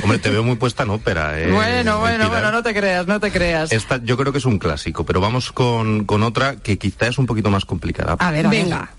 [0.03, 1.51] Hombre, te veo muy puesta en ópera, ¿eh?
[1.51, 3.73] bueno, bueno, bueno, no te creas, no te creas.
[3.73, 7.19] Esta yo creo que es un clásico, pero vamos con, con otra que quizá es
[7.19, 8.17] un poquito más complicada.
[8.19, 8.63] A ver, a ver.
[8.65, 8.91] Venga.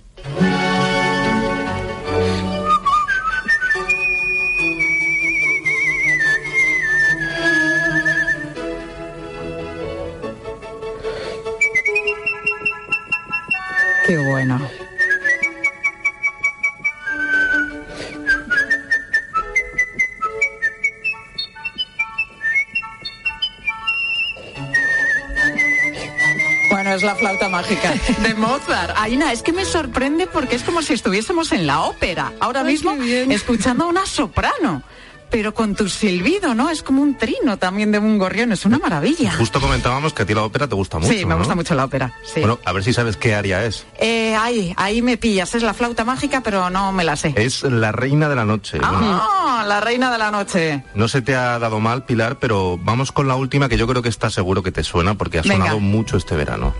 [27.63, 28.93] Mágica de Mozart.
[28.97, 32.65] Aina, es que me sorprende porque es como si estuviésemos en la ópera, ahora Ay,
[32.73, 34.83] mismo escuchando a una soprano.
[35.29, 36.69] pero con tu silbido, ¿no?
[36.69, 39.31] Es como un trino también de un gorrión, es una maravilla.
[39.33, 41.11] Justo comentábamos que a ti la ópera te gusta mucho.
[41.11, 41.39] Sí, me ¿no?
[41.39, 42.13] gusta mucho la ópera.
[42.23, 42.41] Sí.
[42.41, 43.83] Bueno, a ver si sabes qué área es.
[43.97, 47.33] Eh, ahí, ahí me pillas, es la flauta mágica, pero no me la sé.
[47.35, 48.77] Es la reina de la noche.
[48.77, 49.65] Bueno, ¡Ah!
[49.67, 50.83] La reina de la noche.
[50.93, 54.03] no se te ha dado mal, Pilar, pero vamos con la última que yo creo
[54.03, 55.55] que está seguro que te suena porque ha Venga.
[55.55, 56.75] sonado mucho este verano.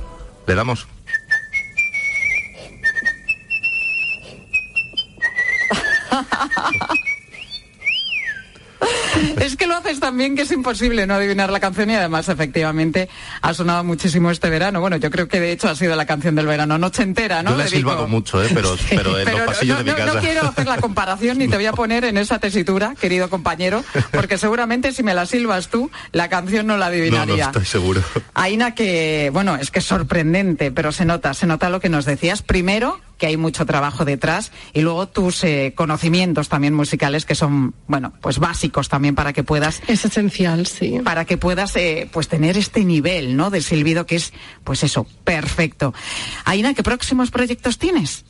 [0.46, 0.86] ¿Le?
[9.44, 12.30] Es que lo haces tan bien que es imposible no adivinar la canción y además
[12.30, 13.10] efectivamente
[13.42, 14.80] ha sonado muchísimo este verano.
[14.82, 17.52] Bueno, yo creo que de hecho ha sido la canción del verano, noche entera, ¿no?
[17.52, 18.50] yo he Dedico- silbado mucho, ¿eh?
[18.54, 20.14] pero, pero en Pero los no- pasillos no, de mi no- casa.
[20.14, 23.84] no quiero hacer la comparación ni te voy a poner en esa tesitura, querido compañero,
[24.12, 27.46] porque seguramente si me la silbas tú, la canción no la No, no, adivinaría.
[27.46, 28.02] estoy seguro.
[28.34, 32.06] Aina, que, bueno, es que es sorprendente, pero se nota, se nota lo que nos
[32.06, 32.42] decías.
[32.42, 37.74] Primero, que hay mucho trabajo detrás y luego tus eh, conocimientos también musicales que son,
[37.88, 39.82] bueno, pues básicos también para que puedas...
[39.88, 41.00] Es esencial, sí.
[41.04, 43.50] Para que puedas, eh, pues tener este nivel, ¿no?
[43.50, 45.94] De silbido que es, pues eso, perfecto.
[46.46, 48.26] Aina, ¿qué próximos proyectos tienes?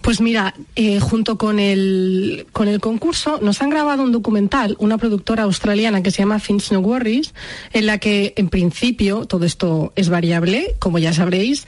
[0.00, 4.98] Pues mira, eh, junto con el, con el concurso nos han grabado un documental, una
[4.98, 7.34] productora australiana que se llama Finch No Worries,
[7.72, 11.66] en la que en principio todo esto es variable, como ya sabréis.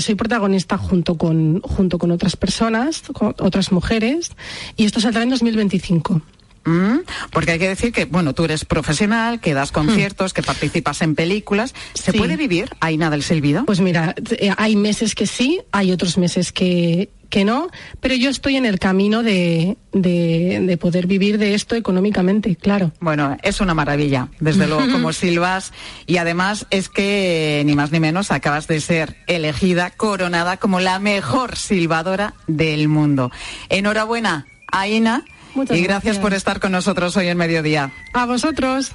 [0.00, 4.32] Soy protagonista junto con, junto con otras personas, con otras mujeres,
[4.76, 6.20] y esto saldrá en 2025.
[6.64, 6.98] Mm,
[7.32, 11.14] Porque hay que decir que, bueno, tú eres profesional, que das conciertos, que participas en
[11.14, 11.74] películas.
[11.94, 12.18] ¿Se Sí.
[12.18, 13.64] puede vivir, Aina, del silbido?
[13.64, 17.68] Pues mira, eh, hay meses que sí, hay otros meses que, que no,
[18.00, 22.92] pero yo estoy en el camino de, de, de poder vivir de esto económicamente, claro.
[23.00, 25.72] Bueno, es una maravilla, desde luego, como silbas.
[26.06, 30.98] Y además es que, ni más ni menos, acabas de ser elegida, coronada como la
[30.98, 33.30] mejor silbadora del mundo.
[33.68, 35.24] Enhorabuena, Aina.
[35.54, 36.18] Muchas y gracias, gracias.
[36.18, 37.92] por estar con nosotros hoy en Mediodía.
[38.12, 38.92] A vosotros.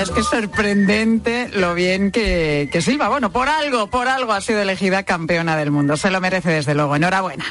[0.00, 3.08] Es que es sorprendente lo bien que, que silba.
[3.08, 5.96] Bueno, por algo, por algo ha sido elegida campeona del mundo.
[5.96, 6.96] Se lo merece desde luego.
[6.96, 7.44] Enhorabuena.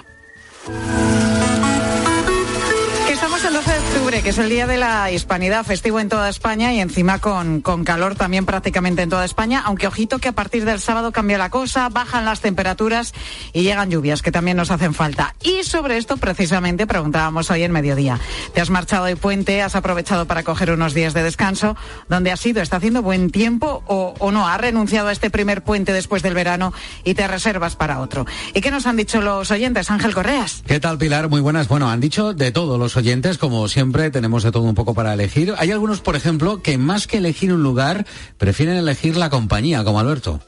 [4.11, 7.85] Que es el Día de la Hispanidad, festivo en toda España y encima con, con
[7.85, 11.49] calor también prácticamente en toda España, aunque ojito que a partir del sábado cambia la
[11.49, 13.13] cosa, bajan las temperaturas
[13.53, 15.33] y llegan lluvias que también nos hacen falta.
[15.41, 18.19] Y sobre esto precisamente preguntábamos hoy en mediodía.
[18.53, 19.61] ¿Te has marchado de puente?
[19.61, 21.77] ¿Has aprovechado para coger unos días de descanso?
[22.09, 22.61] ¿Dónde has ido?
[22.61, 24.45] ¿Está haciendo buen tiempo o, o no?
[24.45, 26.73] ¿Has renunciado a este primer puente después del verano
[27.05, 28.25] y te reservas para otro?
[28.53, 29.89] ¿Y qué nos han dicho los oyentes?
[29.89, 30.63] Ángel Correas.
[30.67, 31.29] ¿Qué tal, Pilar?
[31.29, 31.69] Muy buenas.
[31.69, 35.13] Bueno, han dicho de todo los oyentes, como siempre, tenemos de todo un poco para
[35.13, 35.53] elegir.
[35.57, 38.05] Hay algunos, por ejemplo, que más que elegir un lugar,
[38.37, 40.39] prefieren elegir la compañía, como Alberto.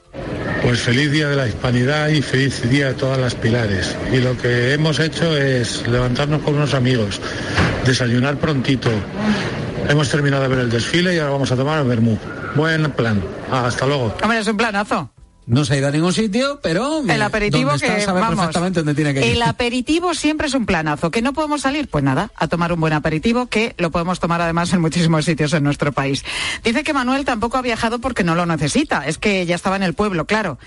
[0.63, 3.96] Pues feliz día de la hispanidad y feliz día de todas las pilares.
[4.12, 7.20] Y lo que hemos hecho es levantarnos con unos amigos,
[7.86, 8.89] desayunar prontito.
[9.89, 12.18] Hemos terminado de ver el desfile y ahora vamos a tomar el vermú.
[12.56, 13.22] Buen plan.
[13.52, 14.16] Hasta luego.
[14.24, 15.12] Hombre, es un planazo.
[15.45, 18.38] No se ha ido a ningún sitio, pero El aperitivo donde está, que sabe vamos.
[18.38, 19.34] perfectamente dónde tiene que ir.
[19.34, 21.12] El aperitivo siempre es un planazo.
[21.12, 21.89] ¿Que no podemos salir?
[21.89, 25.51] Pues nada, a tomar un buen aperitivo que lo podemos tomar además en muchísimos sitios
[25.53, 26.23] en nuestro país.
[26.63, 29.06] Dice que Manuel tampoco ha viajado porque no lo necesita.
[29.06, 30.60] Es que ya estaba en el pueblo, claro.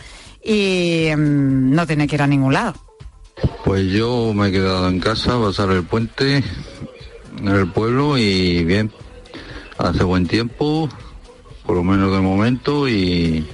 [0.45, 2.75] Y mm, no tiene que ir a ningún lado.
[3.65, 6.45] Pues yo me he quedado en casa, pasar el puente
[7.39, 8.93] en el pueblo y bien,
[9.79, 10.89] hace buen tiempo,
[11.65, 13.47] por lo menos de momento y,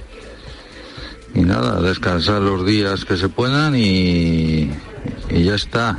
[1.33, 4.71] y nada, descansar los días que se puedan y,
[5.29, 5.97] y ya está.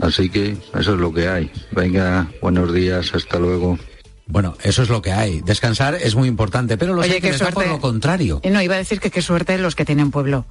[0.00, 1.50] Así que eso es lo que hay.
[1.72, 3.78] Venga, buenos días, hasta luego.
[4.26, 5.40] Bueno, eso es lo que hay.
[5.40, 7.70] Descansar es muy importante, pero los Oye, hay que qué por suerte.
[7.70, 8.40] lo contrario.
[8.42, 10.44] Y no, iba a decir que qué suerte los que tienen pueblo.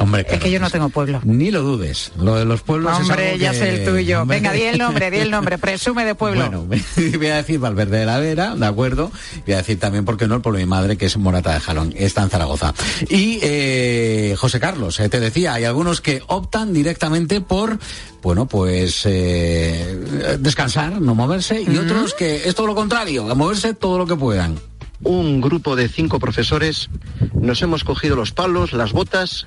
[0.00, 1.20] Hombre, Es que yo no tengo pueblo.
[1.24, 2.12] Ni lo dudes.
[2.18, 4.22] Lo de los pueblos es Hombre, algo ya que- sé el tuyo.
[4.22, 5.58] Hombre, Venga, di el nombre, di el nombre.
[5.58, 6.40] Presume de pueblo.
[6.48, 6.66] Bueno,
[7.18, 9.10] voy a decir Valverde de la Vera, de acuerdo.
[9.44, 10.36] Voy a decir también, ¿por qué no?
[10.36, 11.92] El pueblo de mi madre, que es Morata de Jalón.
[11.96, 12.72] Está en Zaragoza.
[13.08, 17.78] Y eh, José Carlos, eh, te decía, hay algunos que optan directamente por,
[18.22, 23.74] bueno, pues eh, descansar, no moverse, y otros que es todo lo contrario, a moverse
[23.74, 24.58] todo lo que puedan.
[25.02, 26.88] Un grupo de cinco profesores
[27.34, 29.46] nos hemos cogido los palos, las botas,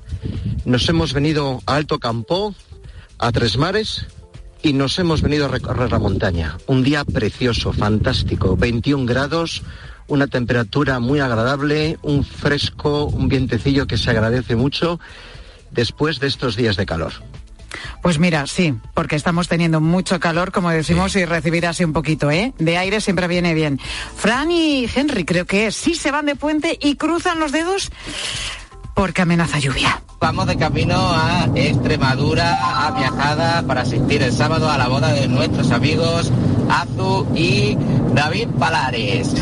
[0.66, 2.56] nos hemos venido a Alto Campo,
[3.18, 4.08] a Tres Mares
[4.64, 6.58] y nos hemos venido a recorrer la montaña.
[6.68, 9.64] Un día precioso, fantástico, 21 grados,
[10.08, 15.00] una temperatura muy agradable, un fresco, un vientecillo que se agradece mucho
[15.72, 17.14] después de estos días de calor.
[18.02, 22.32] Pues mira, sí, porque estamos teniendo mucho calor, como decimos, y recibir así un poquito,
[22.32, 22.54] ¿eh?
[22.58, 23.80] De aire siempre viene bien.
[24.16, 27.92] Fran y Henry, creo que es, sí se van de puente y cruzan los dedos
[28.94, 30.02] porque amenaza lluvia.
[30.20, 35.28] Vamos de camino a Extremadura, a viajada para asistir el sábado a la boda de
[35.28, 36.32] nuestros amigos
[36.72, 37.78] Azu y
[38.14, 39.34] David Palares.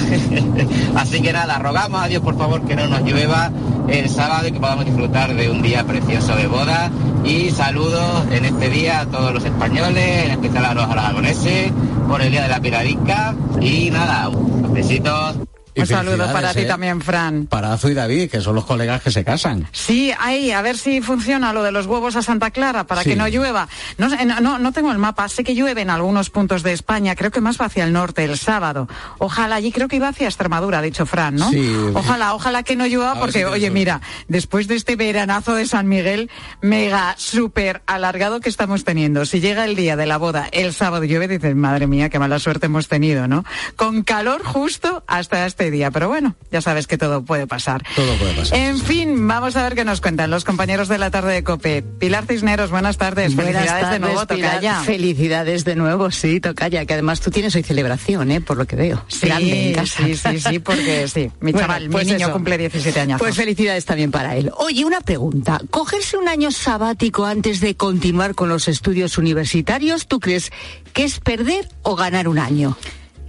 [0.95, 3.51] Así que nada, rogamos a Dios por favor que no nos llueva
[3.87, 6.91] el sábado y que podamos disfrutar de un día precioso de boda.
[7.23, 11.71] Y saludos en este día a todos los españoles, en especial a los aragoneses,
[12.07, 13.35] por el Día de la Pirarica.
[13.61, 14.29] Y nada,
[14.71, 15.48] besitos.
[15.81, 16.65] Un saludo para ti ¿eh?
[16.65, 17.45] también, Fran.
[17.47, 19.67] Para Azu y David, que son los colegas que se casan.
[19.71, 23.09] Sí, ahí, a ver si funciona lo de los huevos a Santa Clara para Sí.
[23.11, 23.67] que no llueva.
[23.97, 27.31] No, no, no, tengo el mapa, sé que llueve en algunos puntos de España, creo
[27.31, 28.87] que más va hacia el norte el sábado.
[29.17, 31.49] Ojalá, allí creo que iba hacia Extremadura, ha dicho Fran, ¿no?
[31.49, 31.75] Sí.
[31.93, 35.87] Ojalá, ojalá que no llueva porque, si oye, mira, después de este veranazo de San
[35.87, 36.29] Miguel,
[36.61, 41.05] mega, súper alargado que estamos teniendo, si llega el día de la boda, el sábado
[41.05, 43.45] llueve, dices, madre mía, qué mala suerte hemos tenido, ¿no?
[43.75, 47.83] Con calor justo hasta este día, pero bueno, ya sabes que todo puede pasar.
[47.95, 48.57] Todo puede pasar.
[48.57, 51.81] En fin, vamos a ver qué nos cuentan los compañeros de la tarde de COPE.
[51.99, 53.35] Pilar Cisneros, buenas tardes.
[53.35, 54.51] Buenas Felicidades de nuevo, Pilar.
[54.55, 54.79] Tocaya.
[54.81, 58.41] Felicidades de nuevo, sí, Tocaya, que además tú tienes hoy celebración, ¿eh?
[58.41, 59.03] Por lo que veo.
[59.07, 60.03] Sí, Grande en casa.
[60.05, 62.33] sí, sí, sí, porque sí, mi Bueno, chaval, pues mi niño eso.
[62.33, 63.19] cumple 17 años.
[63.19, 64.51] Pues felicidades también para él.
[64.57, 65.61] Oye, una pregunta.
[65.69, 70.51] ¿Cogerse un año sabático antes de continuar con los estudios universitarios, tú crees
[70.93, 72.77] que es perder o ganar un año?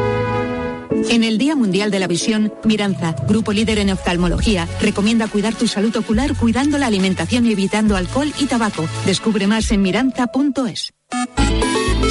[1.08, 5.66] En el Día Mundial de la Visión, Miranza, grupo líder en oftalmología, recomienda cuidar tu
[5.68, 8.88] salud ocular cuidando la alimentación y evitando alcohol y tabaco.
[9.04, 10.92] Descubre más en miranza.es.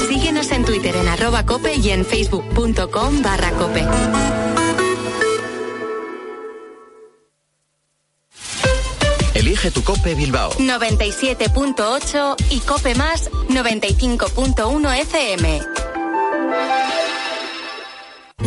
[0.07, 3.85] Síguenos en Twitter en arroba cope y en facebook.com barra cope.
[9.35, 10.51] Elige tu Cope Bilbao.
[10.53, 15.84] 97.8 y cope más 95.1 FM.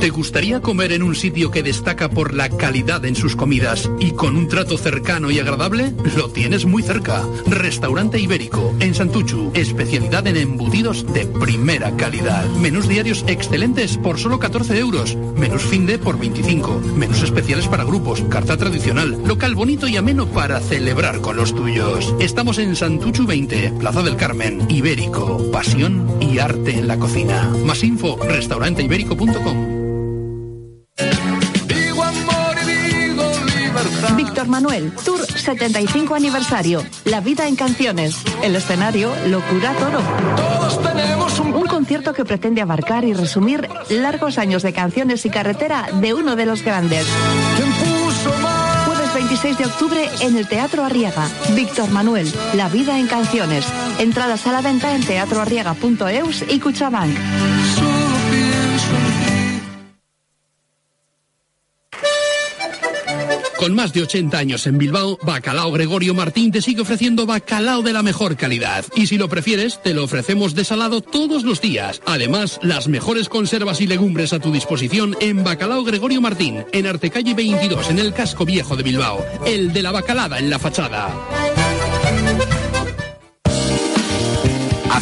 [0.00, 4.12] ¿Te gustaría comer en un sitio que destaca por la calidad en sus comidas y
[4.12, 5.92] con un trato cercano y agradable?
[6.16, 7.24] Lo tienes muy cerca.
[7.46, 9.50] Restaurante Ibérico, en Santuchu.
[9.54, 12.46] Especialidad en embutidos de primera calidad.
[12.60, 15.16] Menús diarios excelentes por solo 14 euros.
[15.36, 16.80] Menús fin de por 25.
[16.94, 18.22] Menús especiales para grupos.
[18.30, 19.20] Carta tradicional.
[19.26, 22.14] Local bonito y ameno para celebrar con los tuyos.
[22.20, 24.64] Estamos en Santuchu 20, Plaza del Carmen.
[24.68, 25.50] Ibérico.
[25.50, 27.52] Pasión y arte en la cocina.
[27.64, 29.67] Más info, restauranteibérico.com.
[34.28, 36.84] Víctor Manuel, Tour 75 aniversario.
[37.06, 38.14] La vida en canciones.
[38.42, 40.00] El escenario, Locura Toro.
[41.56, 41.66] un...
[41.66, 46.44] concierto que pretende abarcar y resumir largos años de canciones y carretera de uno de
[46.44, 47.06] los grandes.
[48.84, 51.26] Jueves 26 de octubre en el Teatro Arriaga.
[51.54, 53.64] Víctor Manuel, La vida en canciones.
[53.98, 57.16] Entradas a la venta en teatroarriaga.eus y Cuchabank.
[63.68, 67.92] Con más de 80 años en Bilbao, Bacalao Gregorio Martín te sigue ofreciendo bacalao de
[67.92, 68.82] la mejor calidad.
[68.96, 72.00] Y si lo prefieres, te lo ofrecemos desalado todos los días.
[72.06, 77.34] Además, las mejores conservas y legumbres a tu disposición en Bacalao Gregorio Martín, en Artecalle
[77.34, 79.22] 22, en el casco viejo de Bilbao.
[79.44, 81.37] El de la bacalada en la fachada.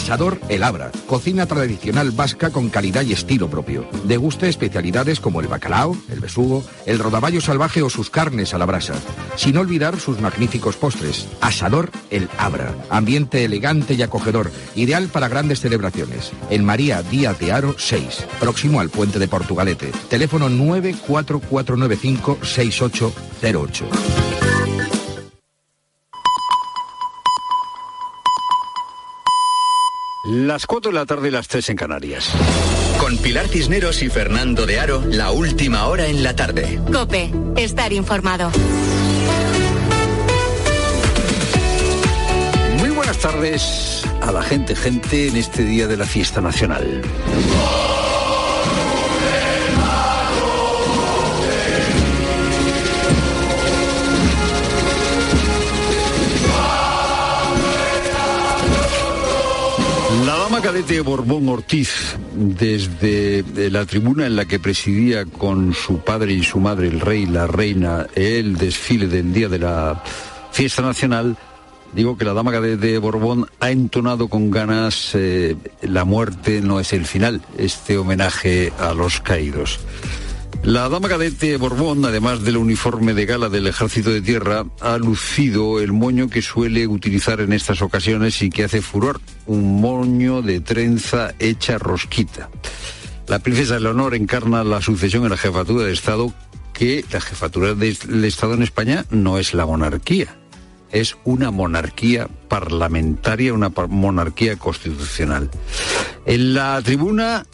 [0.07, 3.89] Asador El Abra, cocina tradicional vasca con calidad y estilo propio.
[4.05, 8.67] Deguste especialidades como el bacalao, el besugo, el rodaballo salvaje o sus carnes a la
[8.67, 8.95] brasa.
[9.35, 11.27] Sin olvidar sus magníficos postres.
[11.41, 16.31] Asador El Abra, ambiente elegante y acogedor, ideal para grandes celebraciones.
[16.51, 19.91] En María Díaz de Aro 6, próximo al puente de Portugalete.
[20.09, 22.39] Teléfono 94495
[30.29, 32.33] Las 4 de la tarde y las 3 en Canarias.
[32.99, 36.81] Con Pilar Cisneros y Fernando de Aro, la última hora en la tarde.
[36.93, 38.51] Cope, estar informado.
[42.81, 47.03] Muy buenas tardes a la gente, gente, en este día de la fiesta nacional.
[60.57, 66.33] La dama cadete Borbón Ortiz, desde la tribuna en la que presidía con su padre
[66.33, 70.03] y su madre, el rey, la reina, el desfile del día de la
[70.53, 71.37] fiesta nacional,
[71.93, 76.95] digo que la dama cadete Borbón ha entonado con ganas eh, La muerte no es
[76.95, 79.79] el final, este homenaje a los caídos.
[80.63, 85.79] La dama cadete Borbón, además del uniforme de gala del Ejército de Tierra, ha lucido
[85.79, 90.61] el moño que suele utilizar en estas ocasiones y que hace furor, un moño de
[90.61, 92.51] trenza hecha rosquita.
[93.29, 96.33] La princesa Leonor encarna la sucesión en la jefatura de Estado,
[96.73, 100.37] que la jefatura del Estado en España no es la monarquía,
[100.91, 105.51] es una monarquía parlamentaria, una monarquía constitucional.
[106.25, 107.47] En la tribuna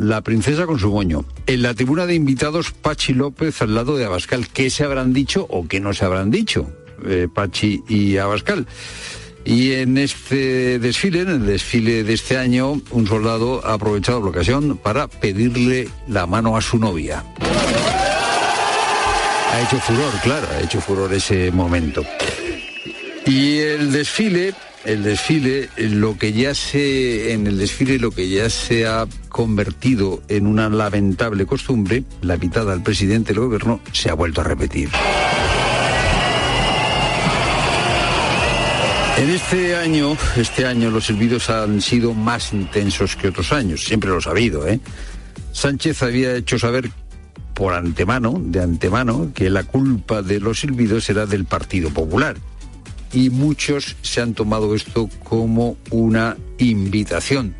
[0.00, 1.24] la princesa con su moño.
[1.46, 4.48] En la tribuna de invitados, Pachi López al lado de Abascal.
[4.48, 6.70] ¿Qué se habrán dicho o qué no se habrán dicho?
[7.06, 8.66] Eh, Pachi y Abascal.
[9.44, 14.28] Y en este desfile, en el desfile de este año, un soldado ha aprovechado la
[14.28, 17.24] ocasión para pedirle la mano a su novia.
[19.52, 22.02] Ha hecho furor, claro, ha hecho furor ese momento.
[23.26, 24.54] Y el desfile
[24.84, 30.22] el desfile, lo que ya se, en el desfile lo que ya se ha convertido
[30.28, 34.88] en una lamentable costumbre, la mitad al presidente del gobierno, se ha vuelto a repetir.
[39.18, 44.08] En este año, este año los silbidos han sido más intensos que otros años, siempre
[44.08, 44.80] lo ha habido, ¿eh?
[45.52, 46.90] Sánchez había hecho saber
[47.52, 52.36] por antemano, de antemano, que la culpa de los silbidos era del Partido Popular
[53.12, 57.54] y muchos se han tomado esto como una invitación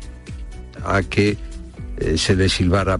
[0.83, 1.37] a que
[1.97, 2.99] eh, se le silbara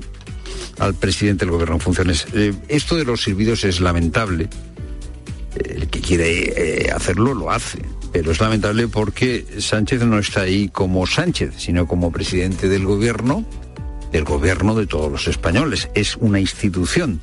[0.80, 2.28] al presidente del gobierno en funciones.
[2.34, 4.50] Eh, esto de los silbidos es lamentable.
[5.56, 7.80] El que quiere eh, hacerlo lo hace,
[8.12, 13.46] pero es lamentable porque Sánchez no está ahí como Sánchez, sino como presidente del gobierno,
[14.12, 15.90] del gobierno de todos los españoles.
[15.94, 17.22] Es una institución.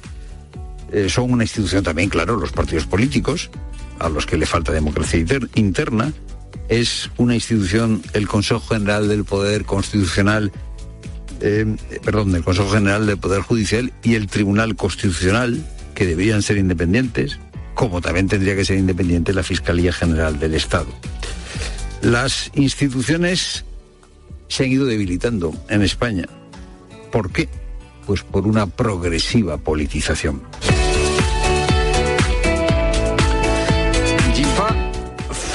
[1.09, 3.51] son una institución también, claro, los partidos políticos,
[3.99, 5.25] a los que le falta democracia
[5.55, 6.13] interna,
[6.69, 10.53] es una institución, el Consejo General del Poder Constitucional,
[11.41, 16.59] eh, perdón, del Consejo General del Poder Judicial y el Tribunal Constitucional, que deberían ser
[16.59, 17.39] independientes,
[17.75, 20.89] como también tendría que ser independiente la Fiscalía General del Estado.
[22.03, 23.65] Las instituciones
[24.49, 26.27] se han ido debilitando en España.
[27.11, 27.49] ¿Por qué?
[28.07, 30.43] Pues por una progresiva politización.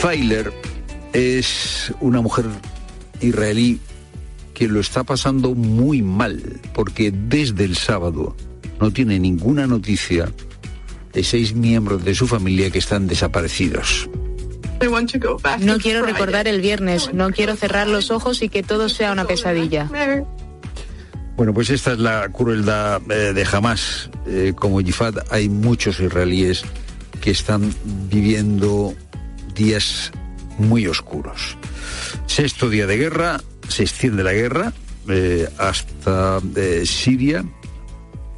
[0.03, 0.51] Feiler
[1.13, 2.43] es una mujer
[3.21, 3.79] israelí
[4.53, 8.35] que lo está pasando muy mal porque desde el sábado
[8.81, 10.29] no tiene ninguna noticia
[11.13, 14.09] de seis miembros de su familia que están desaparecidos.
[15.61, 19.23] No quiero recordar el viernes, no quiero cerrar los ojos y que todo sea una
[19.23, 19.89] pesadilla.
[21.37, 24.09] Bueno, pues esta es la crueldad eh, de Hamas.
[24.27, 26.63] Eh, como Yifad, hay muchos israelíes
[27.21, 27.73] que están
[28.09, 28.93] viviendo
[29.53, 30.11] días
[30.57, 31.57] muy oscuros.
[32.25, 34.73] Sexto día de guerra, se extiende la guerra
[35.07, 37.45] eh, hasta eh, Siria,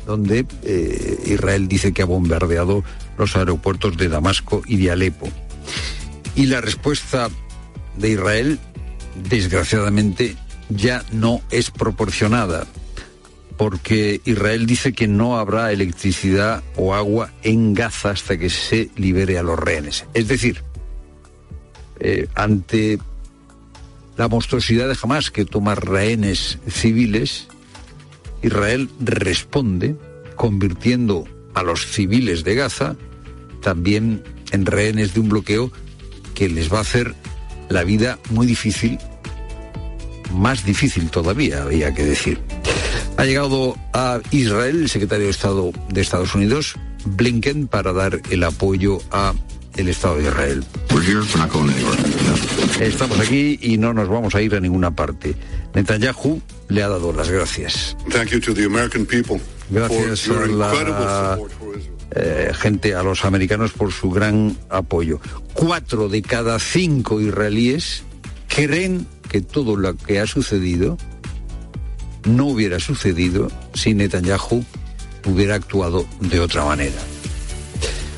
[0.06, 2.84] donde eh, Israel dice que ha bombardeado
[3.18, 5.30] los aeropuertos de Damasco y de Alepo.
[6.36, 7.30] Y la respuesta
[7.98, 8.60] de Israel,
[9.30, 10.36] desgraciadamente,
[10.70, 12.66] ya no es proporcionada,
[13.58, 19.38] porque Israel dice que no habrá electricidad o agua en Gaza hasta que se libere
[19.38, 20.06] a los rehenes.
[20.14, 20.64] Es decir,
[22.00, 23.00] eh, ante
[24.18, 27.48] la monstruosidad de Hamas que toma rehenes civiles,
[28.42, 29.96] Israel responde
[30.36, 32.96] convirtiendo a los civiles de Gaza
[33.62, 35.72] también en rehenes de un bloqueo
[36.34, 37.16] que les va a hacer
[37.70, 39.00] la vida muy difícil
[40.32, 42.40] más difícil todavía, había que decir.
[43.18, 46.76] Ha llegado a Israel el secretario de Estado de Estados Unidos,
[47.06, 49.34] Blinken, para dar el apoyo a
[49.76, 50.64] el Estado de Israel.
[52.80, 55.36] Estamos aquí y no nos vamos a ir a ninguna parte.
[55.74, 57.98] Netanyahu le ha dado las gracias.
[59.70, 61.38] Gracias a la
[62.16, 65.20] eh, gente, a los americanos por su gran apoyo.
[65.54, 68.04] Cuatro de cada cinco israelíes
[68.48, 70.98] creen que todo lo que ha sucedido
[72.26, 74.64] no hubiera sucedido si Netanyahu
[75.26, 77.02] hubiera actuado de otra manera.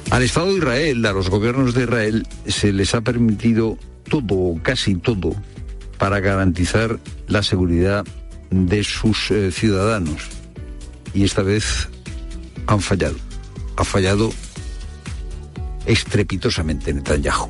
[0.10, 3.78] Al Estado de Israel, a los gobiernos de Israel, se les ha permitido
[4.10, 5.36] todo, casi todo,
[5.98, 8.06] para garantizar la seguridad
[8.50, 10.30] de sus eh, ciudadanos.
[11.14, 11.90] Y esta vez
[12.68, 13.18] han fallado.
[13.76, 14.32] Ha fallado
[15.86, 17.50] estrepitosamente Netanyahu.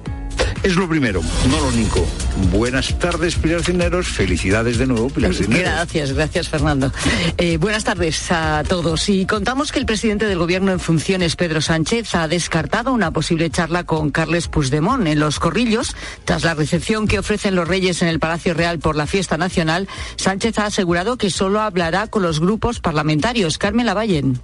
[0.67, 2.05] Es lo primero, no lo único.
[2.51, 4.09] Buenas tardes, Pilar Cineros.
[4.09, 5.63] Felicidades de nuevo, Pilar Cineros.
[5.63, 6.91] Gracias, gracias, Fernando.
[7.37, 9.07] Eh, buenas tardes a todos.
[9.07, 13.49] Y contamos que el presidente del Gobierno en funciones, Pedro Sánchez, ha descartado una posible
[13.49, 15.95] charla con Carles Puigdemont en Los Corrillos.
[16.25, 19.87] Tras la recepción que ofrecen los reyes en el Palacio Real por la fiesta nacional,
[20.17, 23.57] Sánchez ha asegurado que solo hablará con los grupos parlamentarios.
[23.57, 24.41] Carmen Lavallen.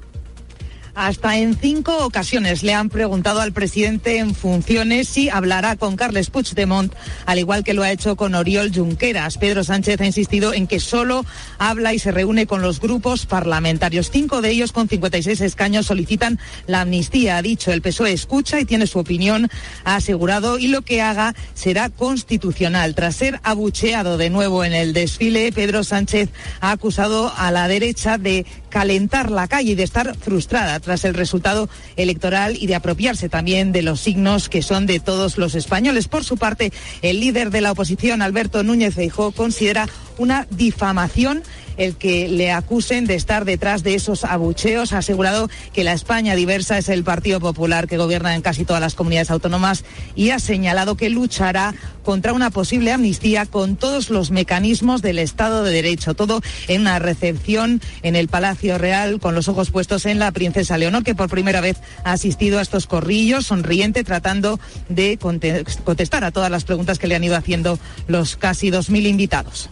[0.96, 6.30] Hasta en cinco ocasiones le han preguntado al presidente en funciones si hablará con Carles
[6.30, 6.94] Puigdemont,
[7.26, 9.40] al igual que lo ha hecho con Oriol Junqueras.
[9.40, 11.26] Pedro Sánchez ha insistido en que solo
[11.58, 14.12] habla y se reúne con los grupos parlamentarios.
[14.12, 17.38] Cinco de ellos, con 56 escaños, solicitan la amnistía.
[17.38, 19.50] Ha dicho el PSOE escucha y tiene su opinión,
[19.86, 22.94] ha asegurado, y lo que haga será constitucional.
[22.94, 26.30] Tras ser abucheado de nuevo en el desfile, Pedro Sánchez
[26.62, 31.14] ha acusado a la derecha de calentar la calle y de estar frustrada tras el
[31.14, 36.08] resultado electoral y de apropiarse también de los signos que son de todos los españoles.
[36.08, 36.72] Por su parte,
[37.02, 41.44] el líder de la oposición, Alberto Núñez Feijóo, considera una difamación
[41.78, 44.94] el que le acusen de estar detrás de esos abucheos.
[44.94, 48.82] Ha asegurado que la España diversa es el Partido Popular que gobierna en casi todas
[48.82, 49.84] las comunidades autónomas
[50.16, 55.64] y ha señalado que luchará contra una posible amnistía con todos los mecanismos del Estado
[55.64, 56.14] de Derecho.
[56.14, 60.78] Todo en una recepción en el Palacio Real con los ojos puestos en la princesa
[60.78, 64.60] Leonor, que por primera vez ha asistido a estos corrillos, sonriente, tratando
[64.90, 69.70] de contestar a todas las preguntas que le han ido haciendo los casi 2.000 invitados.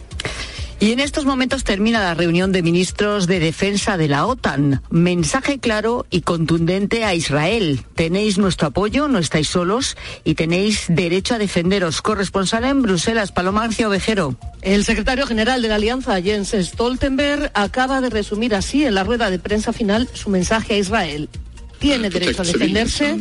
[0.82, 4.82] Y en estos momentos termina la reunión de ministros de defensa de la OTAN.
[4.90, 7.84] Mensaje claro y contundente a Israel.
[7.94, 12.02] Tenéis nuestro apoyo, no estáis solos y tenéis derecho a defenderos.
[12.02, 14.34] Corresponsal en Bruselas, Paloma García Ovejero.
[14.60, 19.30] El secretario general de la Alianza, Jens Stoltenberg, acaba de resumir así en la rueda
[19.30, 21.28] de prensa final su mensaje a Israel
[21.82, 23.16] tiene derecho a defenderse,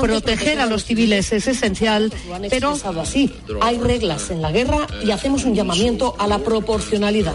[0.00, 2.12] proteger a los civiles es esencial,
[2.48, 3.30] pero así
[3.60, 7.34] hay reglas en la guerra y hacemos un llamamiento a la proporcionalidad.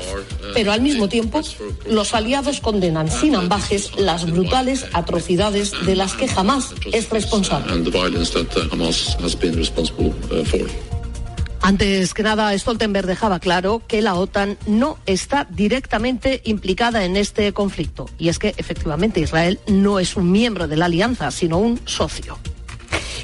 [0.54, 1.42] Pero al mismo tiempo,
[1.86, 7.74] los aliados condenan sin ambajes las brutales atrocidades de las que jamás es responsable.
[11.66, 17.54] Antes que nada, Stoltenberg dejaba claro que la OTAN no está directamente implicada en este
[17.54, 18.10] conflicto.
[18.18, 22.38] Y es que efectivamente Israel no es un miembro de la alianza, sino un socio.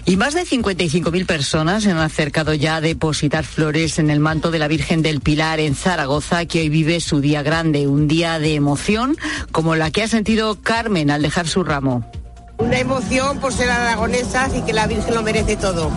[0.06, 4.52] Y más de 55.000 personas se han acercado ya a depositar flores en el manto
[4.52, 8.40] de la Virgen del Pilar en Zaragoza, que hoy vive su día grande, un día
[8.40, 9.18] de emoción
[9.52, 12.10] como la que ha sentido Carmen al dejar su ramo.
[12.58, 15.92] Una emoción por ser aragonesas y que la Virgen lo merece todo.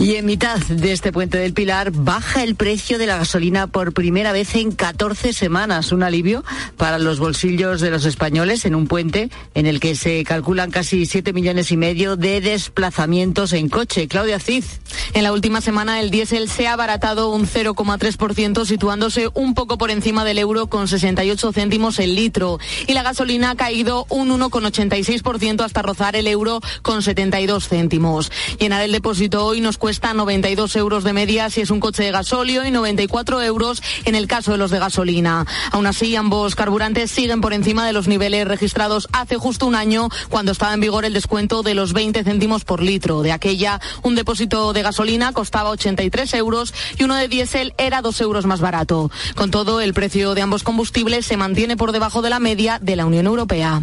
[0.00, 3.92] Y en mitad de este puente del Pilar baja el precio de la gasolina por
[3.92, 5.92] primera vez en 14 semanas.
[5.92, 6.42] Un alivio
[6.78, 11.04] para los bolsillos de los españoles en un puente en el que se calculan casi
[11.04, 14.08] 7 millones y medio de desplazamientos en coche.
[14.08, 14.64] Claudia Cid.
[15.12, 19.90] En la última semana el diésel se ha abaratado un 0,3%, situándose un poco por
[19.90, 22.58] encima del euro con 68 céntimos el litro.
[22.86, 28.32] Y la gasolina ha caído un 1,86% hasta rozar el euro con 72 céntimos.
[28.58, 32.04] Llenar el depósito hoy nos cuesta cuesta 92 euros de media si es un coche
[32.04, 35.46] de gasóleo y 94 euros en el caso de los de gasolina.
[35.72, 40.08] Aún así, ambos carburantes siguen por encima de los niveles registrados hace justo un año
[40.28, 43.22] cuando estaba en vigor el descuento de los 20 céntimos por litro.
[43.22, 48.20] De aquella, un depósito de gasolina costaba 83 euros y uno de diésel era 2
[48.20, 49.10] euros más barato.
[49.34, 52.94] Con todo, el precio de ambos combustibles se mantiene por debajo de la media de
[52.94, 53.82] la Unión Europea.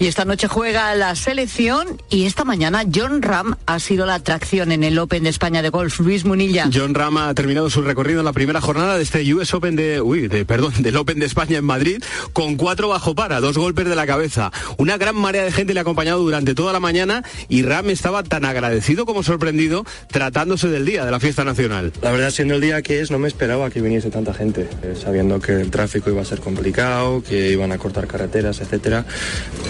[0.00, 4.70] Y esta noche juega la selección y esta mañana John Ram ha sido la atracción
[4.70, 5.98] en el Open de España de golf.
[5.98, 6.70] Luis Munilla.
[6.72, 10.00] John Ram ha terminado su recorrido en la primera jornada de este US Open de,
[10.00, 12.02] uy, de, perdón, del Open de España en Madrid
[12.32, 14.52] con cuatro bajo para, dos golpes de la cabeza.
[14.76, 18.22] Una gran marea de gente le ha acompañado durante toda la mañana y Ram estaba
[18.22, 21.92] tan agradecido como sorprendido tratándose del día de la fiesta nacional.
[22.02, 24.94] La verdad, siendo el día que es, no me esperaba que viniese tanta gente, eh,
[25.00, 29.04] sabiendo que el tráfico iba a ser complicado, que iban a cortar carreteras, etcétera.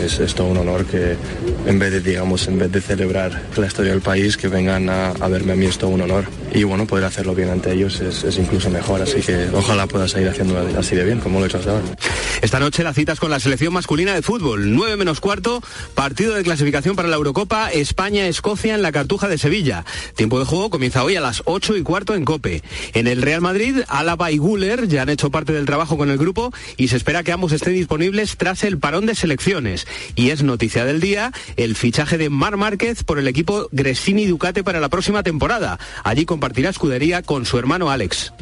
[0.02, 1.16] Es, es todo un honor que
[1.66, 5.12] en vez de, digamos, en vez de celebrar la historia del país, que vengan a,
[5.28, 6.24] verme a mí es todo un honor.
[6.52, 10.08] Y bueno, poder hacerlo bien ante ellos es, es incluso mejor, así que ojalá pueda
[10.08, 11.84] seguir haciendo así de bien, como lo he hecho hasta ahora.
[12.40, 14.74] Esta noche las citas con la selección masculina de fútbol.
[14.74, 15.60] 9 menos cuarto,
[15.94, 19.84] partido de clasificación para la Eurocopa España-Escocia en la Cartuja de Sevilla.
[20.14, 22.62] Tiempo de juego comienza hoy a las 8 y cuarto en Cope.
[22.94, 26.18] En el Real Madrid, Álava y Guller ya han hecho parte del trabajo con el
[26.18, 29.77] grupo y se espera que ambos estén disponibles tras el parón de selecciones.
[30.14, 34.64] Y es noticia del día el fichaje de Mar Márquez por el equipo Gresini Ducate
[34.64, 35.78] para la próxima temporada.
[36.04, 38.32] Allí compartirá escudería con su hermano Alex.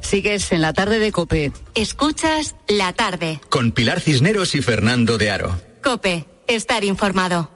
[0.00, 1.52] Sigues en la tarde de Cope.
[1.74, 3.40] Escuchas la tarde.
[3.48, 5.60] Con Pilar Cisneros y Fernando de Aro.
[5.82, 7.55] Cope, estar informado.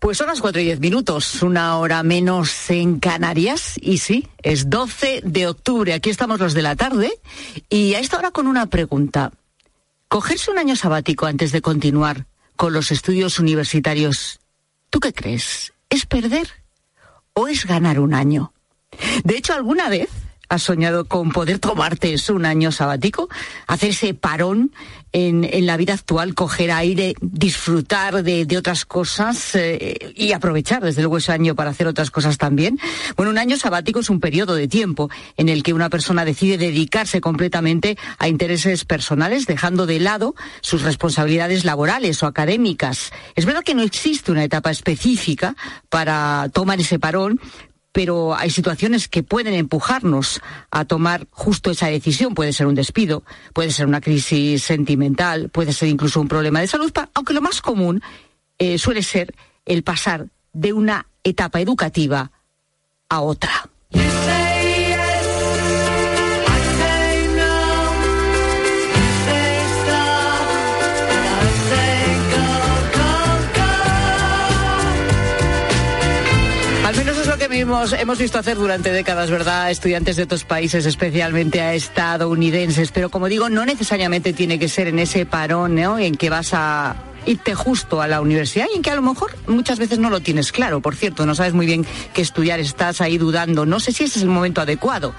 [0.00, 3.74] Pues son las 4 y 10 minutos, una hora menos en Canarias.
[3.82, 5.92] Y sí, es 12 de octubre.
[5.92, 7.12] Aquí estamos los de la tarde.
[7.68, 9.30] Y a esta hora con una pregunta.
[10.08, 12.24] ¿Cogerse un año sabático antes de continuar
[12.56, 14.40] con los estudios universitarios,
[14.88, 15.72] ¿tú qué crees?
[15.88, 16.48] ¿Es perder
[17.34, 18.52] o es ganar un año?
[19.24, 20.08] De hecho, ¿alguna vez
[20.50, 23.28] has soñado con poder tomarte un año sabático?
[23.68, 24.72] Hacer ese parón
[25.12, 30.82] en, en la vida actual, coger aire, disfrutar de, de otras cosas eh, y aprovechar,
[30.82, 32.78] desde luego, ese año para hacer otras cosas también.
[33.16, 36.58] Bueno, un año sabático es un periodo de tiempo en el que una persona decide
[36.58, 43.12] dedicarse completamente a intereses personales, dejando de lado sus responsabilidades laborales o académicas.
[43.36, 45.54] Es verdad que no existe una etapa específica
[45.88, 47.40] para tomar ese parón,
[47.92, 52.34] pero hay situaciones que pueden empujarnos a tomar justo esa decisión.
[52.34, 56.68] Puede ser un despido, puede ser una crisis sentimental, puede ser incluso un problema de
[56.68, 58.02] salud, aunque lo más común
[58.58, 59.34] eh, suele ser
[59.64, 62.30] el pasar de una etapa educativa
[63.08, 63.68] a otra.
[77.52, 79.70] Hemos, visto hacer durante décadas, ¿verdad?
[79.70, 82.92] Estudiantes de otros países, especialmente a estadounidenses.
[82.92, 85.98] Pero como digo, no necesariamente tiene que ser en ese parón, ¿no?
[85.98, 86.96] En que vas a
[87.26, 90.20] irte justo a la universidad y en que a lo mejor muchas veces no lo
[90.20, 90.80] tienes claro.
[90.80, 91.84] Por cierto, no sabes muy bien
[92.14, 93.66] qué estudiar, estás ahí dudando.
[93.66, 95.14] No sé si ese es el momento adecuado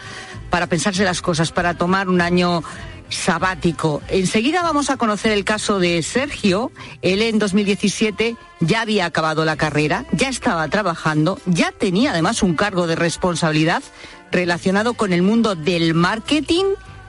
[0.49, 2.63] para pensarse las cosas, para tomar un año
[3.11, 4.01] sabático.
[4.07, 6.71] Enseguida vamos a conocer el caso de Sergio.
[7.01, 12.55] Él en 2017 ya había acabado la carrera, ya estaba trabajando, ya tenía además un
[12.55, 13.83] cargo de responsabilidad
[14.31, 16.65] relacionado con el mundo del marketing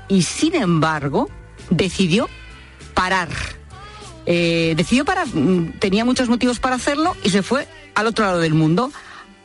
[0.09, 1.31] y sin embargo
[1.71, 2.29] decidió
[2.95, 3.29] parar.
[4.27, 8.41] Eh, decidió parar, mm, tenía muchos motivos para hacerlo y se fue al otro lado
[8.41, 8.93] del mundo.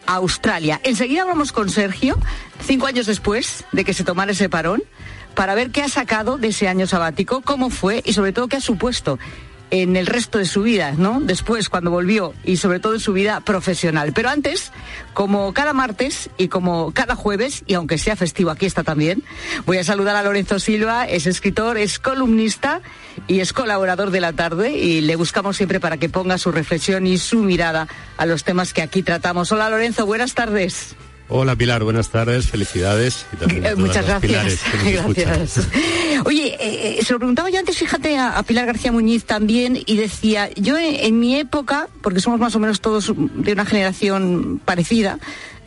[0.09, 0.79] a Australia.
[0.83, 2.17] Enseguida vamos con Sergio,
[2.65, 4.81] cinco años después de que se tomara ese parón,
[5.37, 8.55] para ver qué ha sacado de ese año sabático, cómo fue y sobre todo qué
[8.55, 9.19] ha supuesto
[9.69, 11.19] en el resto de su vida, ¿no?
[11.21, 14.13] Después, cuando volvió, y sobre todo en su vida profesional.
[14.13, 14.71] Pero antes,
[15.13, 19.23] como cada martes y como cada jueves, y aunque sea festivo, aquí está también,
[19.67, 22.81] voy a saludar a Lorenzo Silva, es escritor, es columnista
[23.27, 27.05] y es colaborador de la tarde, y le buscamos siempre para que ponga su reflexión
[27.05, 29.51] y su mirada a los temas que aquí tratamos.
[29.51, 30.95] Hola Lorenzo, buenas tardes.
[31.29, 33.25] Hola Pilar, buenas tardes, felicidades.
[33.33, 34.61] Y también Eh, Muchas gracias.
[34.85, 35.67] Gracias.
[36.25, 39.77] Oye, eh, eh, se lo preguntaba yo antes, fíjate, a, a Pilar García Muñiz también,
[39.85, 43.65] y decía, yo en, en mi época, porque somos más o menos todos de una
[43.65, 45.19] generación parecida,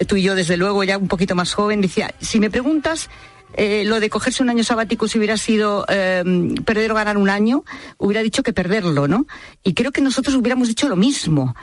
[0.06, 3.10] tú y yo desde luego ya un poquito más joven, decía, si me preguntas
[3.54, 6.22] eh, lo de cogerse un año sabático si hubiera sido eh,
[6.64, 7.64] perder o ganar un año,
[7.98, 9.26] hubiera dicho que perderlo, ¿no?
[9.62, 11.54] Y creo que nosotros hubiéramos dicho lo mismo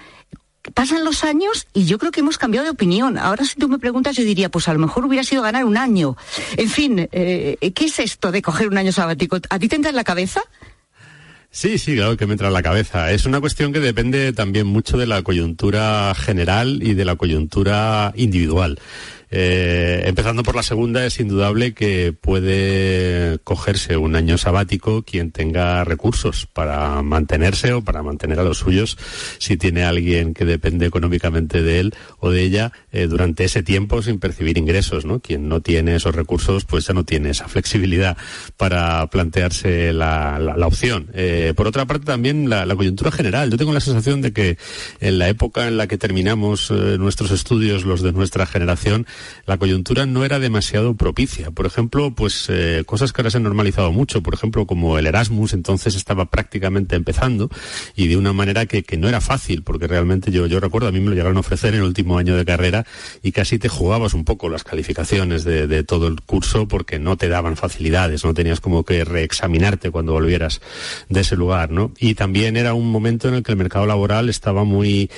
[0.74, 3.18] pasan los años y yo creo que hemos cambiado de opinión.
[3.18, 5.78] Ahora si tú me preguntas yo diría, pues a lo mejor hubiera sido ganar un
[5.78, 6.18] año.
[6.56, 9.38] En fin, eh, ¿qué es esto de coger un año sabático?
[9.50, 10.42] ¿A ti te entra en la cabeza?
[11.50, 13.12] Sí, sí, claro que me entra en la cabeza.
[13.12, 18.14] Es una cuestión que depende también mucho de la coyuntura general y de la coyuntura
[18.16, 18.80] individual.
[19.30, 25.84] Eh, empezando por la segunda, es indudable que puede cogerse un año sabático quien tenga
[25.84, 28.98] recursos para mantenerse o para mantener a los suyos
[29.38, 34.02] si tiene alguien que depende económicamente de él o de ella eh, durante ese tiempo
[34.02, 35.20] sin percibir ingresos, ¿no?
[35.20, 38.18] Quien no tiene esos recursos, pues ya no tiene esa flexibilidad
[38.56, 41.08] para plantearse la, opción.
[41.14, 43.50] Eh, por otra parte, también la, coyuntura general.
[43.50, 44.58] Yo tengo la sensación de que
[45.00, 49.08] en la época en la que terminamos nuestros estudios, los de nuestra generación,
[49.46, 51.52] la coyuntura no era demasiado propicia.
[51.52, 52.50] Por ejemplo, pues
[52.86, 56.96] cosas que ahora se han normalizado mucho, por ejemplo, como el Erasmus, entonces estaba prácticamente
[56.96, 57.50] empezando
[57.96, 60.92] y de una manera que, que no era fácil, porque realmente yo, yo recuerdo, a
[60.92, 62.86] mí me lo llegaron a ofrecer en el último año de carrera
[63.24, 67.18] y casi te jugabas un poco las calificaciones de, de todo el curso porque no
[67.18, 70.62] te daban facilidades, no tenías como que reexaminarte cuando volvieras
[71.10, 71.92] de ese lugar, ¿no?
[72.00, 75.10] Y también era un momento en el que el mercado laboral estaba muy,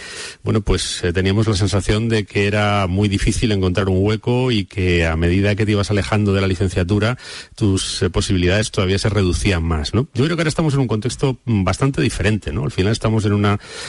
[0.43, 4.65] bueno, pues eh, teníamos la sensación de que era muy difícil encontrar un hueco y
[4.65, 7.17] que a medida que te ibas alejando de la licenciatura,
[7.55, 10.07] tus eh, posibilidades todavía se reducían más, ¿no?
[10.13, 12.63] Yo creo que ahora estamos en un contexto mm, bastante diferente, ¿no?
[12.63, 13.59] Al final estamos en una